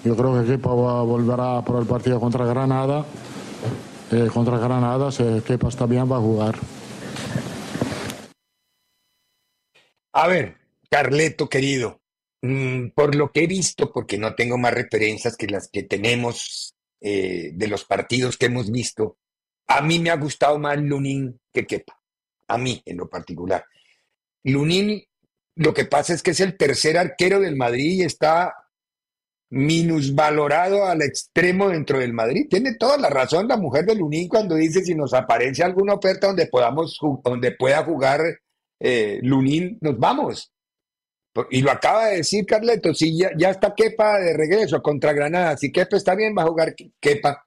[0.05, 3.05] yo creo que Kepa volverá por el partido contra Granada.
[4.11, 6.55] Eh, contra Granada, si Kepa está bien, va a jugar.
[10.21, 10.57] A ver,
[10.91, 12.01] Carleto querido,
[12.43, 16.75] mm, por lo que he visto, porque no tengo más referencias que las que tenemos
[17.01, 19.17] eh, de los partidos que hemos visto,
[19.69, 22.01] a mí me ha gustado más Lunin que Kepa.
[22.49, 23.65] A mí, en lo particular.
[24.43, 25.05] Lunin,
[25.55, 28.53] lo que pasa es que es el tercer arquero del Madrid y está
[29.51, 32.49] minusvalorado al extremo dentro del Madrid.
[32.51, 36.27] Tiene toda la razón la mujer de Lunín cuando dice si nos aparece alguna oferta
[36.27, 38.21] donde podamos donde pueda jugar
[38.81, 40.53] eh, Lunín, nos vamos.
[41.51, 45.71] Y lo acaba de decir Carleto, si ya, está Kepa de regreso contra Granada, si
[45.71, 47.47] Kepa está bien, va a jugar Kepa.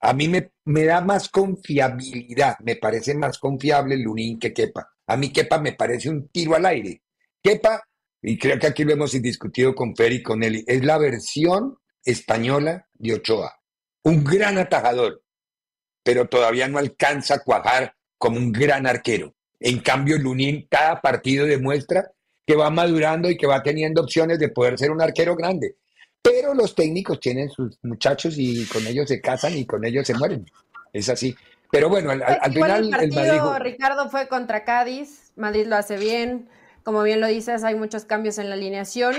[0.00, 4.88] A mí me, me da más confiabilidad, me parece más confiable Lunín que Kepa.
[5.06, 7.02] A mí Kepa me parece un tiro al aire.
[7.42, 7.82] Kepa
[8.22, 11.78] y creo que aquí lo hemos discutido con Fer y con Eli, es la versión
[12.04, 13.52] española de Ochoa.
[14.04, 15.24] Un gran atajador,
[16.04, 19.34] pero todavía no alcanza a cuajar como un gran arquero.
[19.64, 22.10] En cambio, Lunín cada partido demuestra
[22.46, 25.76] que va madurando y que va teniendo opciones de poder ser un arquero grande.
[26.20, 30.14] Pero los técnicos tienen sus muchachos y con ellos se casan y con ellos se
[30.14, 30.46] mueren.
[30.92, 31.34] Es así.
[31.70, 36.48] Pero bueno, al, final el, partido, Ricardo fue contra Cádiz, Madrid lo hace bien,
[36.82, 39.14] como bien lo dices, hay muchos cambios en la alineación,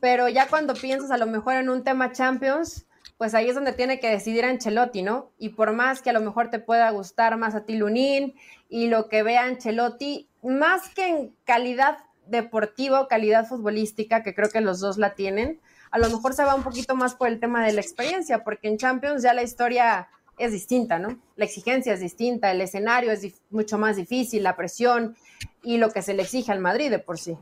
[0.00, 2.84] pero ya cuando piensas a lo mejor en un tema Champions,
[3.16, 5.30] pues ahí es donde tiene que decidir Ancelotti, ¿no?
[5.38, 8.34] Y por más que a lo mejor te pueda gustar más a ti Lunín
[8.68, 14.50] y lo que vea Ancelotti, más que en calidad deportiva o calidad futbolística, que creo
[14.50, 17.38] que los dos la tienen, a lo mejor se va un poquito más por el
[17.38, 21.20] tema de la experiencia, porque en Champions ya la historia es distinta, ¿no?
[21.36, 25.16] La exigencia es distinta, el escenario es mucho más difícil, la presión
[25.62, 27.36] y lo que se le exige al Madrid de por sí.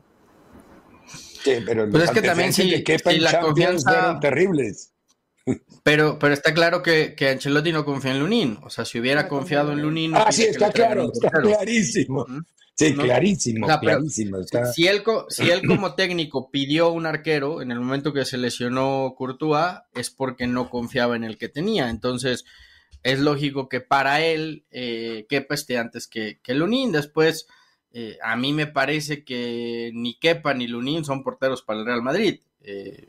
[1.07, 4.92] Sí, pero pues es que también sí, que la confianza terribles.
[5.83, 8.59] Pero, pero está claro que, que, Ancelotti no confía en Lunin.
[8.63, 10.15] O sea, si hubiera confiado en Lunin.
[10.15, 12.25] ah, sí, está claro, está clarísimo.
[12.75, 14.37] Sí, clarísimo, clarísimo.
[14.73, 19.13] Si, él, si él como técnico pidió un arquero en el momento que se lesionó
[19.15, 21.89] Courtois, es porque no confiaba en el que tenía.
[21.89, 22.45] Entonces,
[23.03, 26.91] es lógico que para él eh, Kepa esté antes que, que Lunin.
[26.91, 27.47] Después,
[27.91, 32.01] eh, a mí me parece que ni Kepa ni Lunin son porteros para el Real
[32.01, 32.39] Madrid.
[32.61, 33.07] Eh,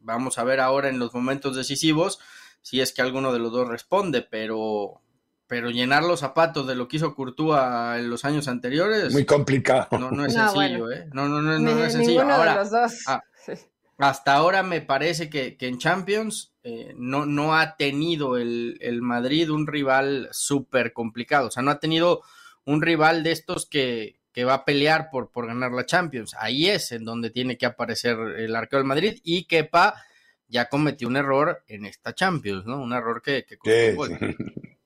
[0.00, 2.18] vamos a ver ahora en los momentos decisivos
[2.62, 5.00] si es que alguno de los dos responde, pero,
[5.46, 9.12] pero llenar los zapatos de lo que hizo Courtois en los años anteriores.
[9.12, 9.98] Muy complicado.
[9.98, 11.08] No, es sencillo, ¿eh?
[11.12, 12.22] No, no, no, no es sencillo.
[12.22, 12.92] Ahora, de los dos.
[13.06, 13.22] Ah,
[13.98, 19.66] hasta ahora me parece que, en Champions eh, no, no ha tenido el, Madrid un
[19.66, 21.48] rival súper complicado.
[21.48, 22.22] O sea, no ha tenido
[22.64, 26.34] un rival de estos que, va a pelear por, por ganar la Champions.
[26.38, 30.02] Ahí es en donde tiene que aparecer el arquero del Madrid y Kepa
[30.48, 32.82] ya cometió un error en esta Champions, ¿no?
[32.82, 33.96] Un error que, que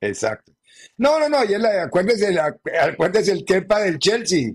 [0.00, 0.52] Exacto.
[0.96, 4.52] No, no, no, y acuérdese, acuérdese el Kepa del Chelsea.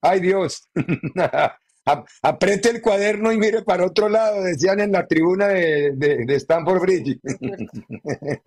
[0.00, 0.68] Ay Dios.
[2.22, 6.80] apriete el cuaderno y mire para otro lado, decían en la tribuna de, de, Stanford
[6.80, 7.18] Bridge.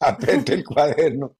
[0.00, 1.36] apriete el cuaderno.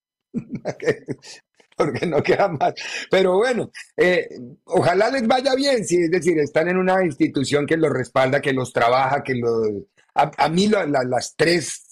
[1.76, 2.74] Porque no queda más.
[3.10, 4.28] Pero bueno, eh,
[4.64, 8.52] ojalá les vaya bien, si es decir, están en una institución que los respalda, que
[8.52, 9.68] los trabaja, que los...
[10.14, 11.84] A, mí las tres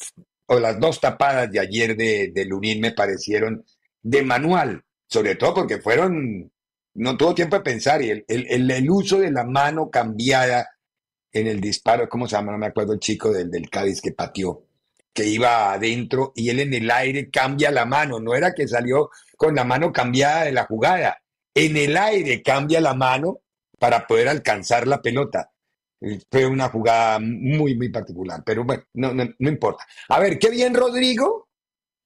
[0.45, 3.64] o las dos tapadas de ayer de, de me parecieron
[4.03, 6.51] de manual, sobre todo porque fueron
[6.95, 10.68] no tuvo tiempo de pensar y el, el, el, uso de la mano cambiada
[11.33, 12.53] en el disparo, ¿cómo se llama?
[12.53, 14.64] No me acuerdo el chico del, del Cádiz que pateó,
[15.12, 19.11] que iba adentro y él en el aire cambia la mano, no era que salió
[19.41, 21.16] con la mano cambiada de la jugada,
[21.55, 23.41] en el aire cambia la mano
[23.78, 25.51] para poder alcanzar la pelota.
[26.30, 29.86] Fue una jugada muy, muy particular, pero bueno, no, no, no importa.
[30.11, 31.49] A ver, qué bien Rodrigo,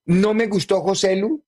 [0.07, 1.45] no me gustó José Lu,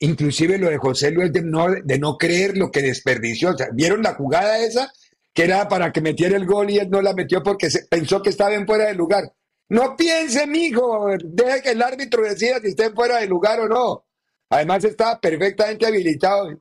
[0.00, 3.52] inclusive lo de José Luis de no, de no creer lo que desperdició.
[3.52, 4.92] O sea, ¿Vieron la jugada esa?
[5.32, 8.20] Que era para que metiera el gol y él no la metió porque se, pensó
[8.20, 9.32] que estaba en fuera de lugar.
[9.70, 13.66] No piense, mijo, deje que el árbitro decida si está en fuera de lugar o
[13.66, 14.04] no.
[14.50, 16.60] Además estaba perfectamente habilitado.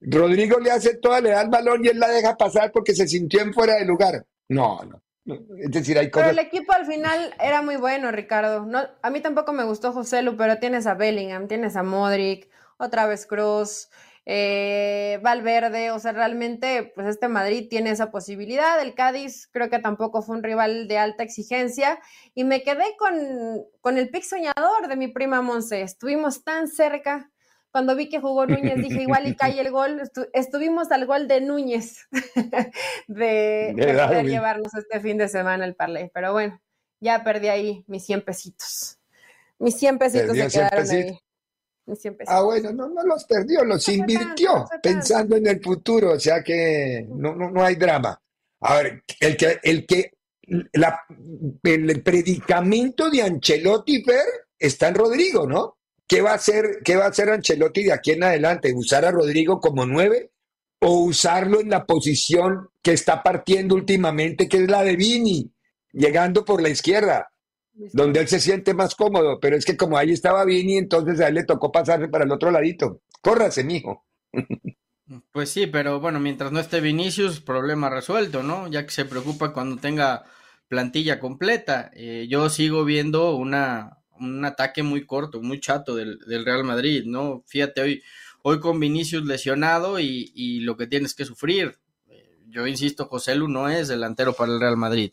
[0.00, 3.08] Rodrigo le hace toda, le da el balón y él la deja pasar porque se
[3.08, 4.26] sintió en fuera de lugar.
[4.48, 5.00] No, no.
[5.58, 6.28] Es decir, hay cosas...
[6.28, 8.66] Pero el equipo al final era muy bueno, Ricardo.
[8.66, 12.50] No, a mí tampoco me gustó José Lu, pero tienes a Bellingham, tienes a Modric,
[12.76, 13.88] otra vez Cruz,
[14.26, 18.80] eh, Valverde, o sea, realmente, pues este Madrid tiene esa posibilidad.
[18.80, 21.98] El Cádiz creo que tampoco fue un rival de alta exigencia.
[22.34, 23.14] Y me quedé con,
[23.80, 25.82] con el pick soñador de mi prima Monse.
[25.82, 27.30] Estuvimos tan cerca
[27.74, 30.00] cuando vi que jugó Núñez, dije, igual y cae el gol.
[30.32, 32.06] estuvimos al gol de Núñez
[33.08, 36.08] de, poder llevarnos este fin de semana el parlay.
[36.14, 36.62] Pero bueno,
[37.00, 39.00] ya perdí ahí mis 100 pesitos.
[39.58, 40.80] Mis 100 pesitos se quedaron ahí.
[40.80, 41.23] Mis 100 pesitos.
[42.26, 47.06] Ah, bueno, no, no los perdió, los invirtió pensando en el futuro, o sea que
[47.10, 48.18] no, no, no hay drama.
[48.60, 50.12] A ver, el que, el que,
[50.72, 51.00] la,
[51.62, 54.24] el predicamento de Ancelotti, Fer,
[54.58, 55.76] está en Rodrigo, ¿no?
[56.06, 58.72] ¿Qué va a hacer, qué va a hacer Ancelotti de aquí en adelante?
[58.74, 60.32] ¿Usar a Rodrigo como nueve
[60.80, 65.50] o usarlo en la posición que está partiendo últimamente, que es la de Vini,
[65.92, 67.30] llegando por la izquierda,
[67.92, 69.38] donde él se siente más cómodo?
[69.40, 72.32] Pero es que como ahí estaba Vini, entonces a él le tocó pasarse para el
[72.32, 73.00] otro ladito.
[73.20, 74.04] Córrase, mijo.
[75.32, 78.68] Pues sí, pero bueno, mientras no esté Vinicius, problema resuelto, ¿no?
[78.68, 80.24] Ya que se preocupa cuando tenga
[80.68, 81.90] plantilla completa.
[81.94, 87.44] Eh, yo sigo viendo una, un ataque muy corto, muy chato del, Real Madrid, ¿no?
[87.46, 88.02] Fíjate, hoy,
[88.42, 91.78] hoy con Vinicius lesionado y, lo que tienes que sufrir.
[92.48, 95.12] Yo insisto, José Lu no es delantero para el Real Madrid.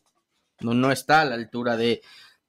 [0.61, 2.01] No, no está a la altura de,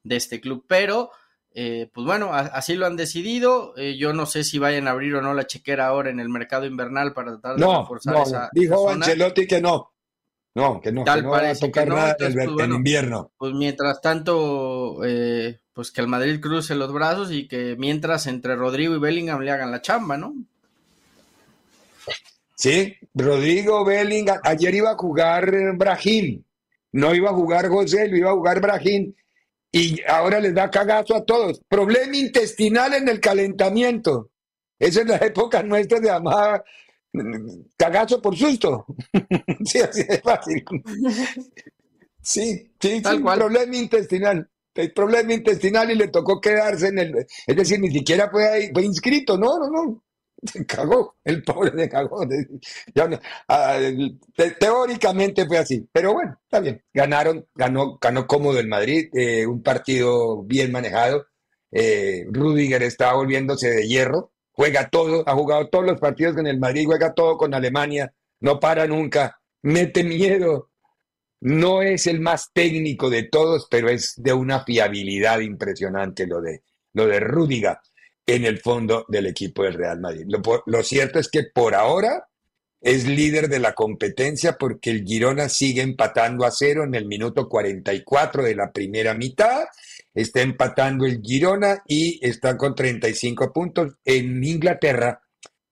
[0.04, 1.10] este club, pero
[1.54, 3.74] eh, pues bueno, así lo han decidido.
[3.76, 6.28] Eh, yo no sé si vayan a abrir o no la chequera ahora en el
[6.28, 8.50] mercado invernal para tratar de reforzar esa.
[8.52, 9.90] Dijo Ancelotti que no.
[10.54, 13.32] No, que no, que no va a tocar nada en pues, invierno.
[13.38, 18.54] Pues mientras tanto, eh, pues que el Madrid cruce los brazos y que mientras entre
[18.54, 20.34] Rodrigo y Bellingham le hagan la chamba, ¿no?
[22.54, 26.44] Sí, Rodrigo Bellingham, ayer iba a jugar Brahim,
[26.92, 29.14] no iba a jugar José, lo iba a jugar Brahim
[29.72, 31.60] y ahora les da cagazo a todos.
[31.66, 34.30] Problema intestinal en el calentamiento.
[34.78, 36.62] Esa es la época nuestra de llamada
[37.76, 38.86] cagazo por susto.
[39.64, 40.64] sí, así de fácil.
[42.20, 47.26] Sí, sí, sí problema intestinal el problema intestinal y le tocó quedarse en el...
[47.46, 50.04] Es decir, ni siquiera fue, fue inscrito, no, no, no.
[50.52, 52.26] Se cagó, el pobre se cagó.
[53.48, 53.78] Ah,
[54.58, 56.82] teóricamente fue así, pero bueno, está bien.
[56.92, 61.26] Ganaron, ganó, ganó cómodo el Madrid, eh, un partido bien manejado.
[61.70, 66.58] Eh, Rudiger está volviéndose de hierro, juega todo, ha jugado todos los partidos con el
[66.58, 70.70] Madrid, juega todo con Alemania, no para nunca, mete miedo,
[71.40, 76.62] no es el más técnico de todos, pero es de una fiabilidad impresionante lo de,
[76.92, 77.80] lo de Rúdiga
[78.26, 80.26] en el fondo del equipo del Real Madrid.
[80.66, 82.28] Lo, cierto es que por ahora
[82.80, 87.48] es líder de la competencia porque el Girona sigue empatando a cero en el minuto
[87.48, 89.64] 44 de la primera mitad.
[90.14, 93.94] Está empatando el Girona y está con 35 puntos.
[94.04, 95.22] En Inglaterra,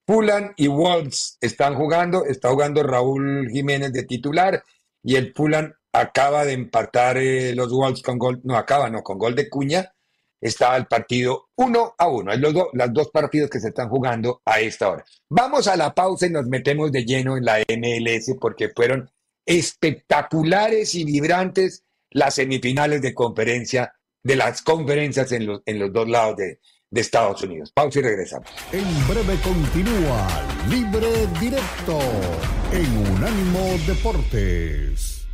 [0.07, 2.25] Fulham y Wolves están jugando.
[2.25, 4.63] Está jugando Raúl Jiménez de titular
[5.03, 9.19] y el Fulham acaba de empatar eh, los Wolves con gol, no acaba, no, con
[9.19, 9.93] gol de Cuña,
[10.41, 12.33] está el partido uno a uno.
[12.33, 15.05] Hay los, los dos partidos que se están jugando a esta hora.
[15.29, 19.11] Vamos a la pausa y nos metemos de lleno en la MLS porque fueron
[19.47, 26.09] espectaculares y vibrantes las semifinales de conferencia, de las conferencias en los, en los dos
[26.09, 26.61] lados de,
[26.91, 27.73] de Estados Unidos.
[27.73, 28.49] Pausa y regresamos.
[28.73, 30.27] En breve continúa
[30.69, 31.99] Libre Directo
[32.73, 35.27] en Unánimo Deportes.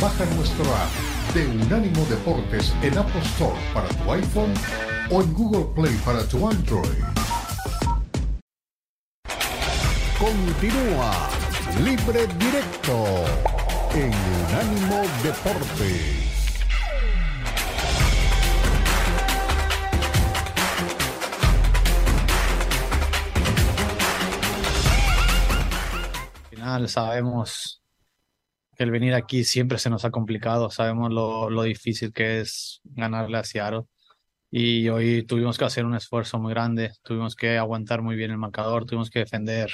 [0.00, 4.54] Baja nuestro app de Unánimo Deportes en Apple Store para tu iPhone
[5.10, 7.04] o en Google Play para tu Android.
[10.18, 11.28] Continúa
[11.84, 13.04] Libre Directo
[13.94, 14.12] en
[14.48, 16.28] Unánimo Deportes.
[26.86, 27.77] sabemos
[28.78, 33.38] el venir aquí siempre se nos ha complicado, sabemos lo, lo difícil que es ganarle
[33.38, 33.84] a Seattle
[34.50, 38.38] y hoy tuvimos que hacer un esfuerzo muy grande, tuvimos que aguantar muy bien el
[38.38, 39.70] marcador, tuvimos que defender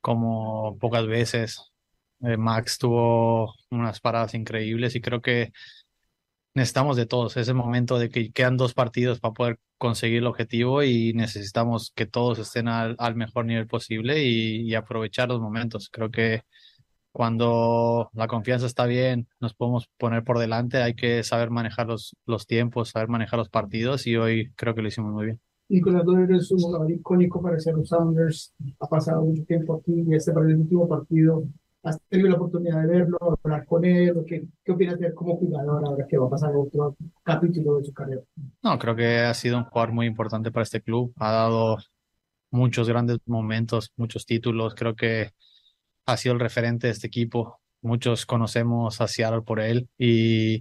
[0.00, 1.72] como pocas veces.
[2.20, 5.52] Eh, Max tuvo unas paradas increíbles y creo que
[6.54, 7.36] necesitamos de todos.
[7.36, 11.92] Es el momento de que quedan dos partidos para poder conseguir el objetivo y necesitamos
[11.94, 15.88] que todos estén al, mejor nivel posible y, aprovechar los momentos.
[15.90, 16.42] Creo que
[17.12, 20.78] cuando la confianza está bien, nos podemos poner por delante.
[20.78, 24.82] Hay que saber manejar los, los tiempos, saber manejar los partidos y hoy creo que
[24.82, 25.40] lo hicimos muy bien.
[25.68, 28.52] Nicolás, tú eres un jugador icónico para ser los Sounders.
[28.80, 31.44] Ha pasado mucho tiempo aquí y este para el último partido
[31.84, 34.14] ¿Has tenido la oportunidad de verlo, hablar con él?
[34.28, 37.84] ¿Qué, qué opinas de él como jugador ahora que va a pasar otro capítulo de
[37.84, 38.22] su carrera?
[38.62, 41.12] No, creo que ha sido un jugador muy importante para este club.
[41.16, 41.78] Ha dado
[42.52, 44.76] muchos grandes momentos, muchos títulos.
[44.76, 45.30] Creo que
[46.06, 47.60] ha sido el referente de este equipo.
[47.82, 50.60] Muchos conocemos a Seattle por él y,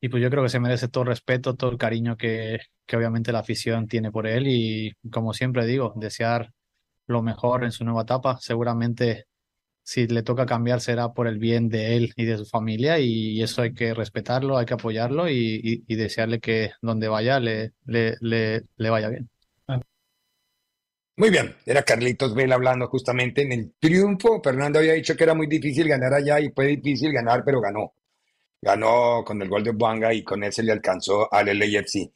[0.00, 2.96] y pues yo creo que se merece todo el respeto, todo el cariño que, que
[2.96, 6.52] obviamente la afición tiene por él y como siempre digo, desear
[7.06, 8.38] lo mejor en su nueva etapa.
[8.40, 9.26] Seguramente
[9.88, 13.42] si le toca cambiar será por el bien de él y de su familia y
[13.42, 18.90] eso hay que respetarlo, hay que apoyarlo y, desearle que donde vaya le, le, le,
[18.90, 19.30] vaya bien.
[21.18, 24.40] Muy bien, era Carlitos Vela hablando justamente en el triunfo.
[24.40, 27.92] Fernando había dicho que era muy difícil ganar allá y fue difícil ganar, pero ganó.
[28.62, 32.12] Ganó con el gol de Buanga y con ese le alcanzó al LAFC.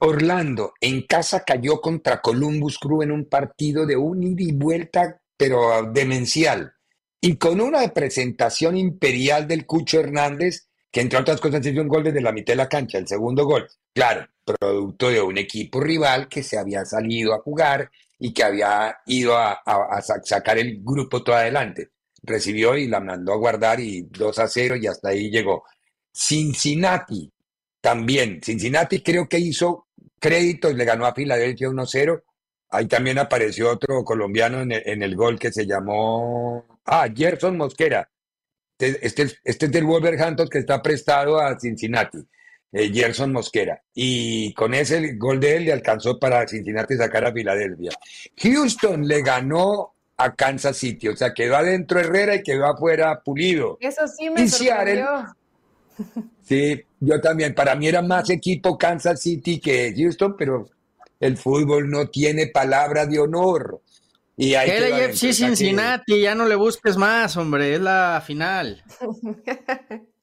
[0.00, 5.22] Orlando en casa cayó contra Columbus Crew en un partido de un ida y vuelta,
[5.38, 6.74] pero demencial
[7.22, 12.04] y con una presentación imperial del Cucho Hernández, que entre otras cosas hizo un gol
[12.04, 13.66] desde la mitad de la cancha, el segundo gol.
[13.94, 18.98] Claro, producto de un equipo rival que se había salido a jugar y que había
[19.06, 19.60] ido a,
[20.24, 21.90] sacar el grupo todo adelante.
[22.22, 25.64] Recibió y la mandó a guardar y 2 a 0 y hasta ahí llegó.
[26.12, 27.32] Cincinnati
[27.80, 28.40] también.
[28.42, 29.86] Cincinnati creo que hizo
[30.18, 32.22] créditos, le ganó a Filadelfia 1-0
[32.70, 36.66] Ahí también apareció otro colombiano en el, gol que se llamó.
[36.84, 38.10] Ah, Gerson Mosquera.
[38.78, 42.18] Este, este, este, es del Wolverhampton que está prestado a Cincinnati.
[42.72, 43.82] Eh, Gerson Mosquera.
[43.94, 47.90] Y con ese gol de él le alcanzó para Cincinnati sacar a Filadelfia.
[48.36, 51.08] Houston le ganó a Kansas City.
[51.08, 53.78] O sea, quedó adentro Herrera y quedó afuera Pulido.
[53.80, 55.06] Eso sí me sorprendió.
[56.44, 57.54] Sí, yo también.
[57.54, 60.68] Para mí era más equipo Kansas City que Houston, pero
[61.18, 63.82] el fútbol no tiene palabra de honor.
[64.36, 64.54] Y
[65.12, 68.82] sí, Cincinnati, ya no le busques más, hombre, es la final.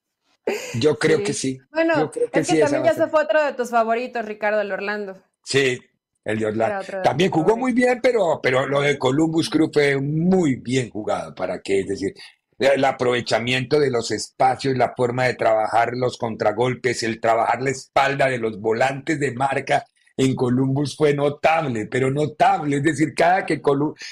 [0.79, 1.57] Yo creo que sí.
[1.71, 5.17] Bueno, es que también ya se fue otro de tus favoritos, Ricardo, el Orlando.
[5.43, 5.79] Sí,
[6.23, 7.01] el de Orlando.
[7.03, 11.33] También jugó muy bien, pero, pero lo de Columbus Crew fue muy bien jugado.
[11.33, 11.79] ¿Para qué?
[11.81, 12.13] Es decir,
[12.59, 18.27] el aprovechamiento de los espacios, la forma de trabajar los contragolpes, el trabajar la espalda
[18.27, 19.85] de los volantes de marca
[20.17, 22.77] en Columbus fue notable, pero notable.
[22.77, 23.61] Es decir, cada que,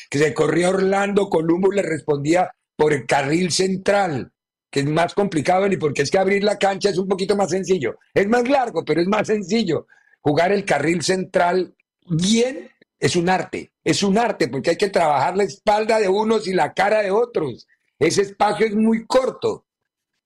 [0.10, 4.32] que se corría Orlando, Columbus le respondía por el carril central,
[4.74, 7.52] que es más complicado, ni porque es que abrir la cancha es un poquito más
[7.52, 8.00] sencillo.
[8.12, 9.86] Es más largo, pero es más sencillo.
[10.20, 11.76] Jugar el carril central
[12.10, 16.48] bien es un arte, es un arte, porque hay que trabajar la espalda de unos
[16.48, 17.68] y la cara de otros.
[18.00, 19.68] Ese espacio es muy corto.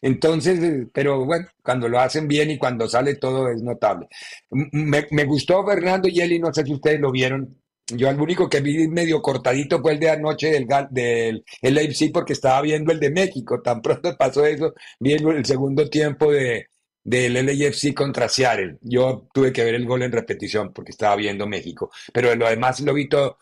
[0.02, 4.08] Entonces, eh, pero bueno, cuando lo hacen bien y cuando sale todo es notable.
[4.50, 7.62] Me, gustó Fernando y Eli, no sé si ustedes lo vieron.
[7.90, 12.34] Yo el único que vi medio cortadito fue el de anoche del, del el porque
[12.34, 13.62] estaba viendo el de México.
[13.64, 16.68] Tan pronto pasó eso, vi el, segundo tiempo de,
[17.04, 18.78] del LAFC contra Seattle.
[18.82, 21.90] Yo tuve que ver el gol en repetición porque estaba viendo México.
[22.14, 23.38] Pero lo demás lo vi todo.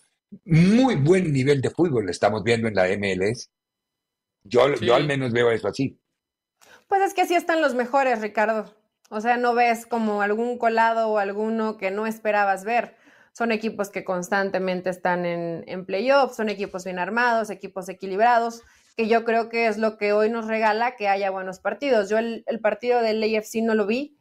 [0.46, 3.50] Muy buen nivel de fútbol estamos viendo en la MLS.
[4.44, 5.98] Yo, yo al menos veo eso así.
[6.88, 8.76] Pues es que así están los mejores, Ricardo.
[9.10, 12.96] O sea, no ves como algún colado o alguno que no esperabas ver.
[13.38, 18.64] Son equipos que constantemente están en, en playoffs, son equipos bien armados, equipos equilibrados,
[18.96, 22.10] que yo creo que es lo que hoy nos regala que haya buenos partidos.
[22.10, 24.18] Yo el, el partido del AFC no lo vi,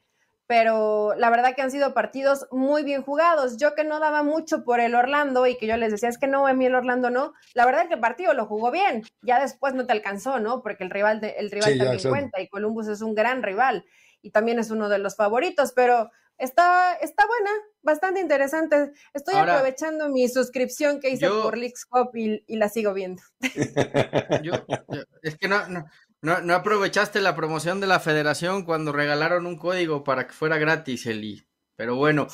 [0.47, 3.57] pero la verdad que han sido partidos muy bien jugados.
[3.57, 6.27] Yo que no daba mucho por el Orlando y que yo les decía, es que
[6.27, 9.41] no, a mí el Orlando no, la verdad que el partido lo jugó bien, ya
[9.41, 10.61] después no te alcanzó, ¿no?
[10.61, 13.85] Porque el rival, el rival también cuenta y Columbus es un gran rival
[14.23, 17.51] y también es uno de los favoritos, pero está, está buena,
[17.83, 18.93] bastante interesante.
[19.13, 23.23] Estoy aprovechando mi suscripción que hice por Leaks y, y, la sigo viendo.
[25.23, 25.85] es que no, no,
[26.23, 30.59] no, no aprovechaste la promoción de la federación cuando regalaron un código para que fuera
[30.59, 31.47] gratis, Eli.
[31.77, 32.27] Pero bueno.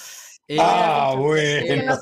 [0.49, 1.99] Eh, ah, bueno.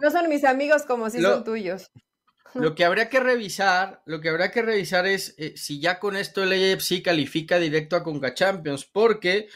[0.00, 1.90] No son, mis amigos como si son tuyos.
[2.54, 6.16] Lo que habría que revisar, lo que habría que revisar es eh, si ya con
[6.16, 9.48] esto el AFC califica directo a Conca Champions, porque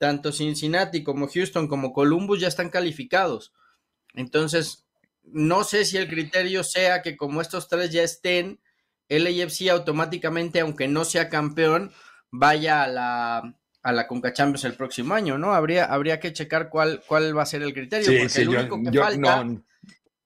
[0.00, 3.52] tanto Cincinnati como Houston como Columbus ya están calificados.
[4.14, 4.86] Entonces,
[5.22, 8.60] no sé si el criterio sea que como estos tres ya estén,
[9.10, 11.92] el AFC automáticamente, aunque no sea campeón,
[12.30, 15.52] vaya a la, a la Conca Champions el próximo año, ¿no?
[15.52, 18.98] Habría, habría que checar cuál, cuál va a ser el criterio, porque el único que
[18.98, 19.46] falta,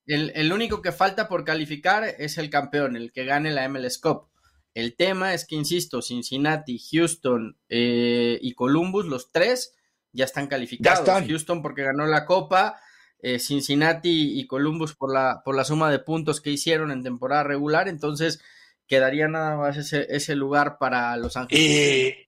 [0.05, 4.29] el, único que falta por calificar es el campeón, el que gane la MLS Cup.
[4.75, 9.73] El tema es que, insisto, Cincinnati, Houston eh, y Columbus, los tres,
[10.11, 11.09] ya están calificados.
[11.25, 12.79] Houston porque ganó la Copa,
[13.19, 17.43] eh, Cincinnati y Columbus por la, por la suma de puntos que hicieron en temporada
[17.43, 18.41] regular, entonces
[18.85, 22.27] quedaría nada más ese, ese lugar para Los Ángeles.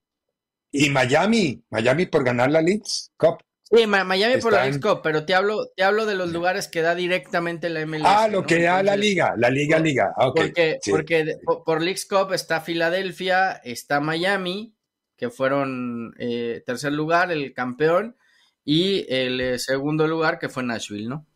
[0.72, 3.42] Y Miami, Miami por ganar la Leeds Cup.
[3.70, 6.94] Sí, Miami por la Cup, pero te hablo, te hablo de los lugares que da
[6.94, 8.02] directamente la MLS.
[8.06, 10.14] Ah, lo que da la liga, la liga, liga.
[10.16, 14.74] Ah, porque, porque por, Leeds Cup está Filadelfia, está Miami,
[15.16, 18.16] que fueron eh, tercer lugar, el campeón,
[18.64, 21.26] y el eh, segundo lugar, que fue Nashville, ¿no?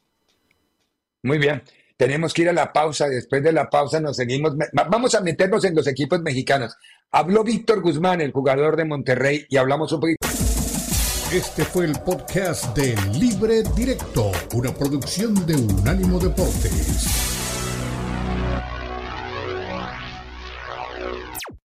[1.22, 1.62] Muy bien.
[1.98, 3.08] Tenemos que ir a la pausa.
[3.08, 4.54] Después de la pausa nos seguimos.
[4.72, 6.76] Vamos a meternos en los equipos mexicanos.
[7.10, 10.31] Habló Víctor Guzmán, el jugador de Monterrey, y hablamos un poquito.
[11.32, 17.31] Este fue el podcast de Libre Directo, una producción de Unánimo Deportes.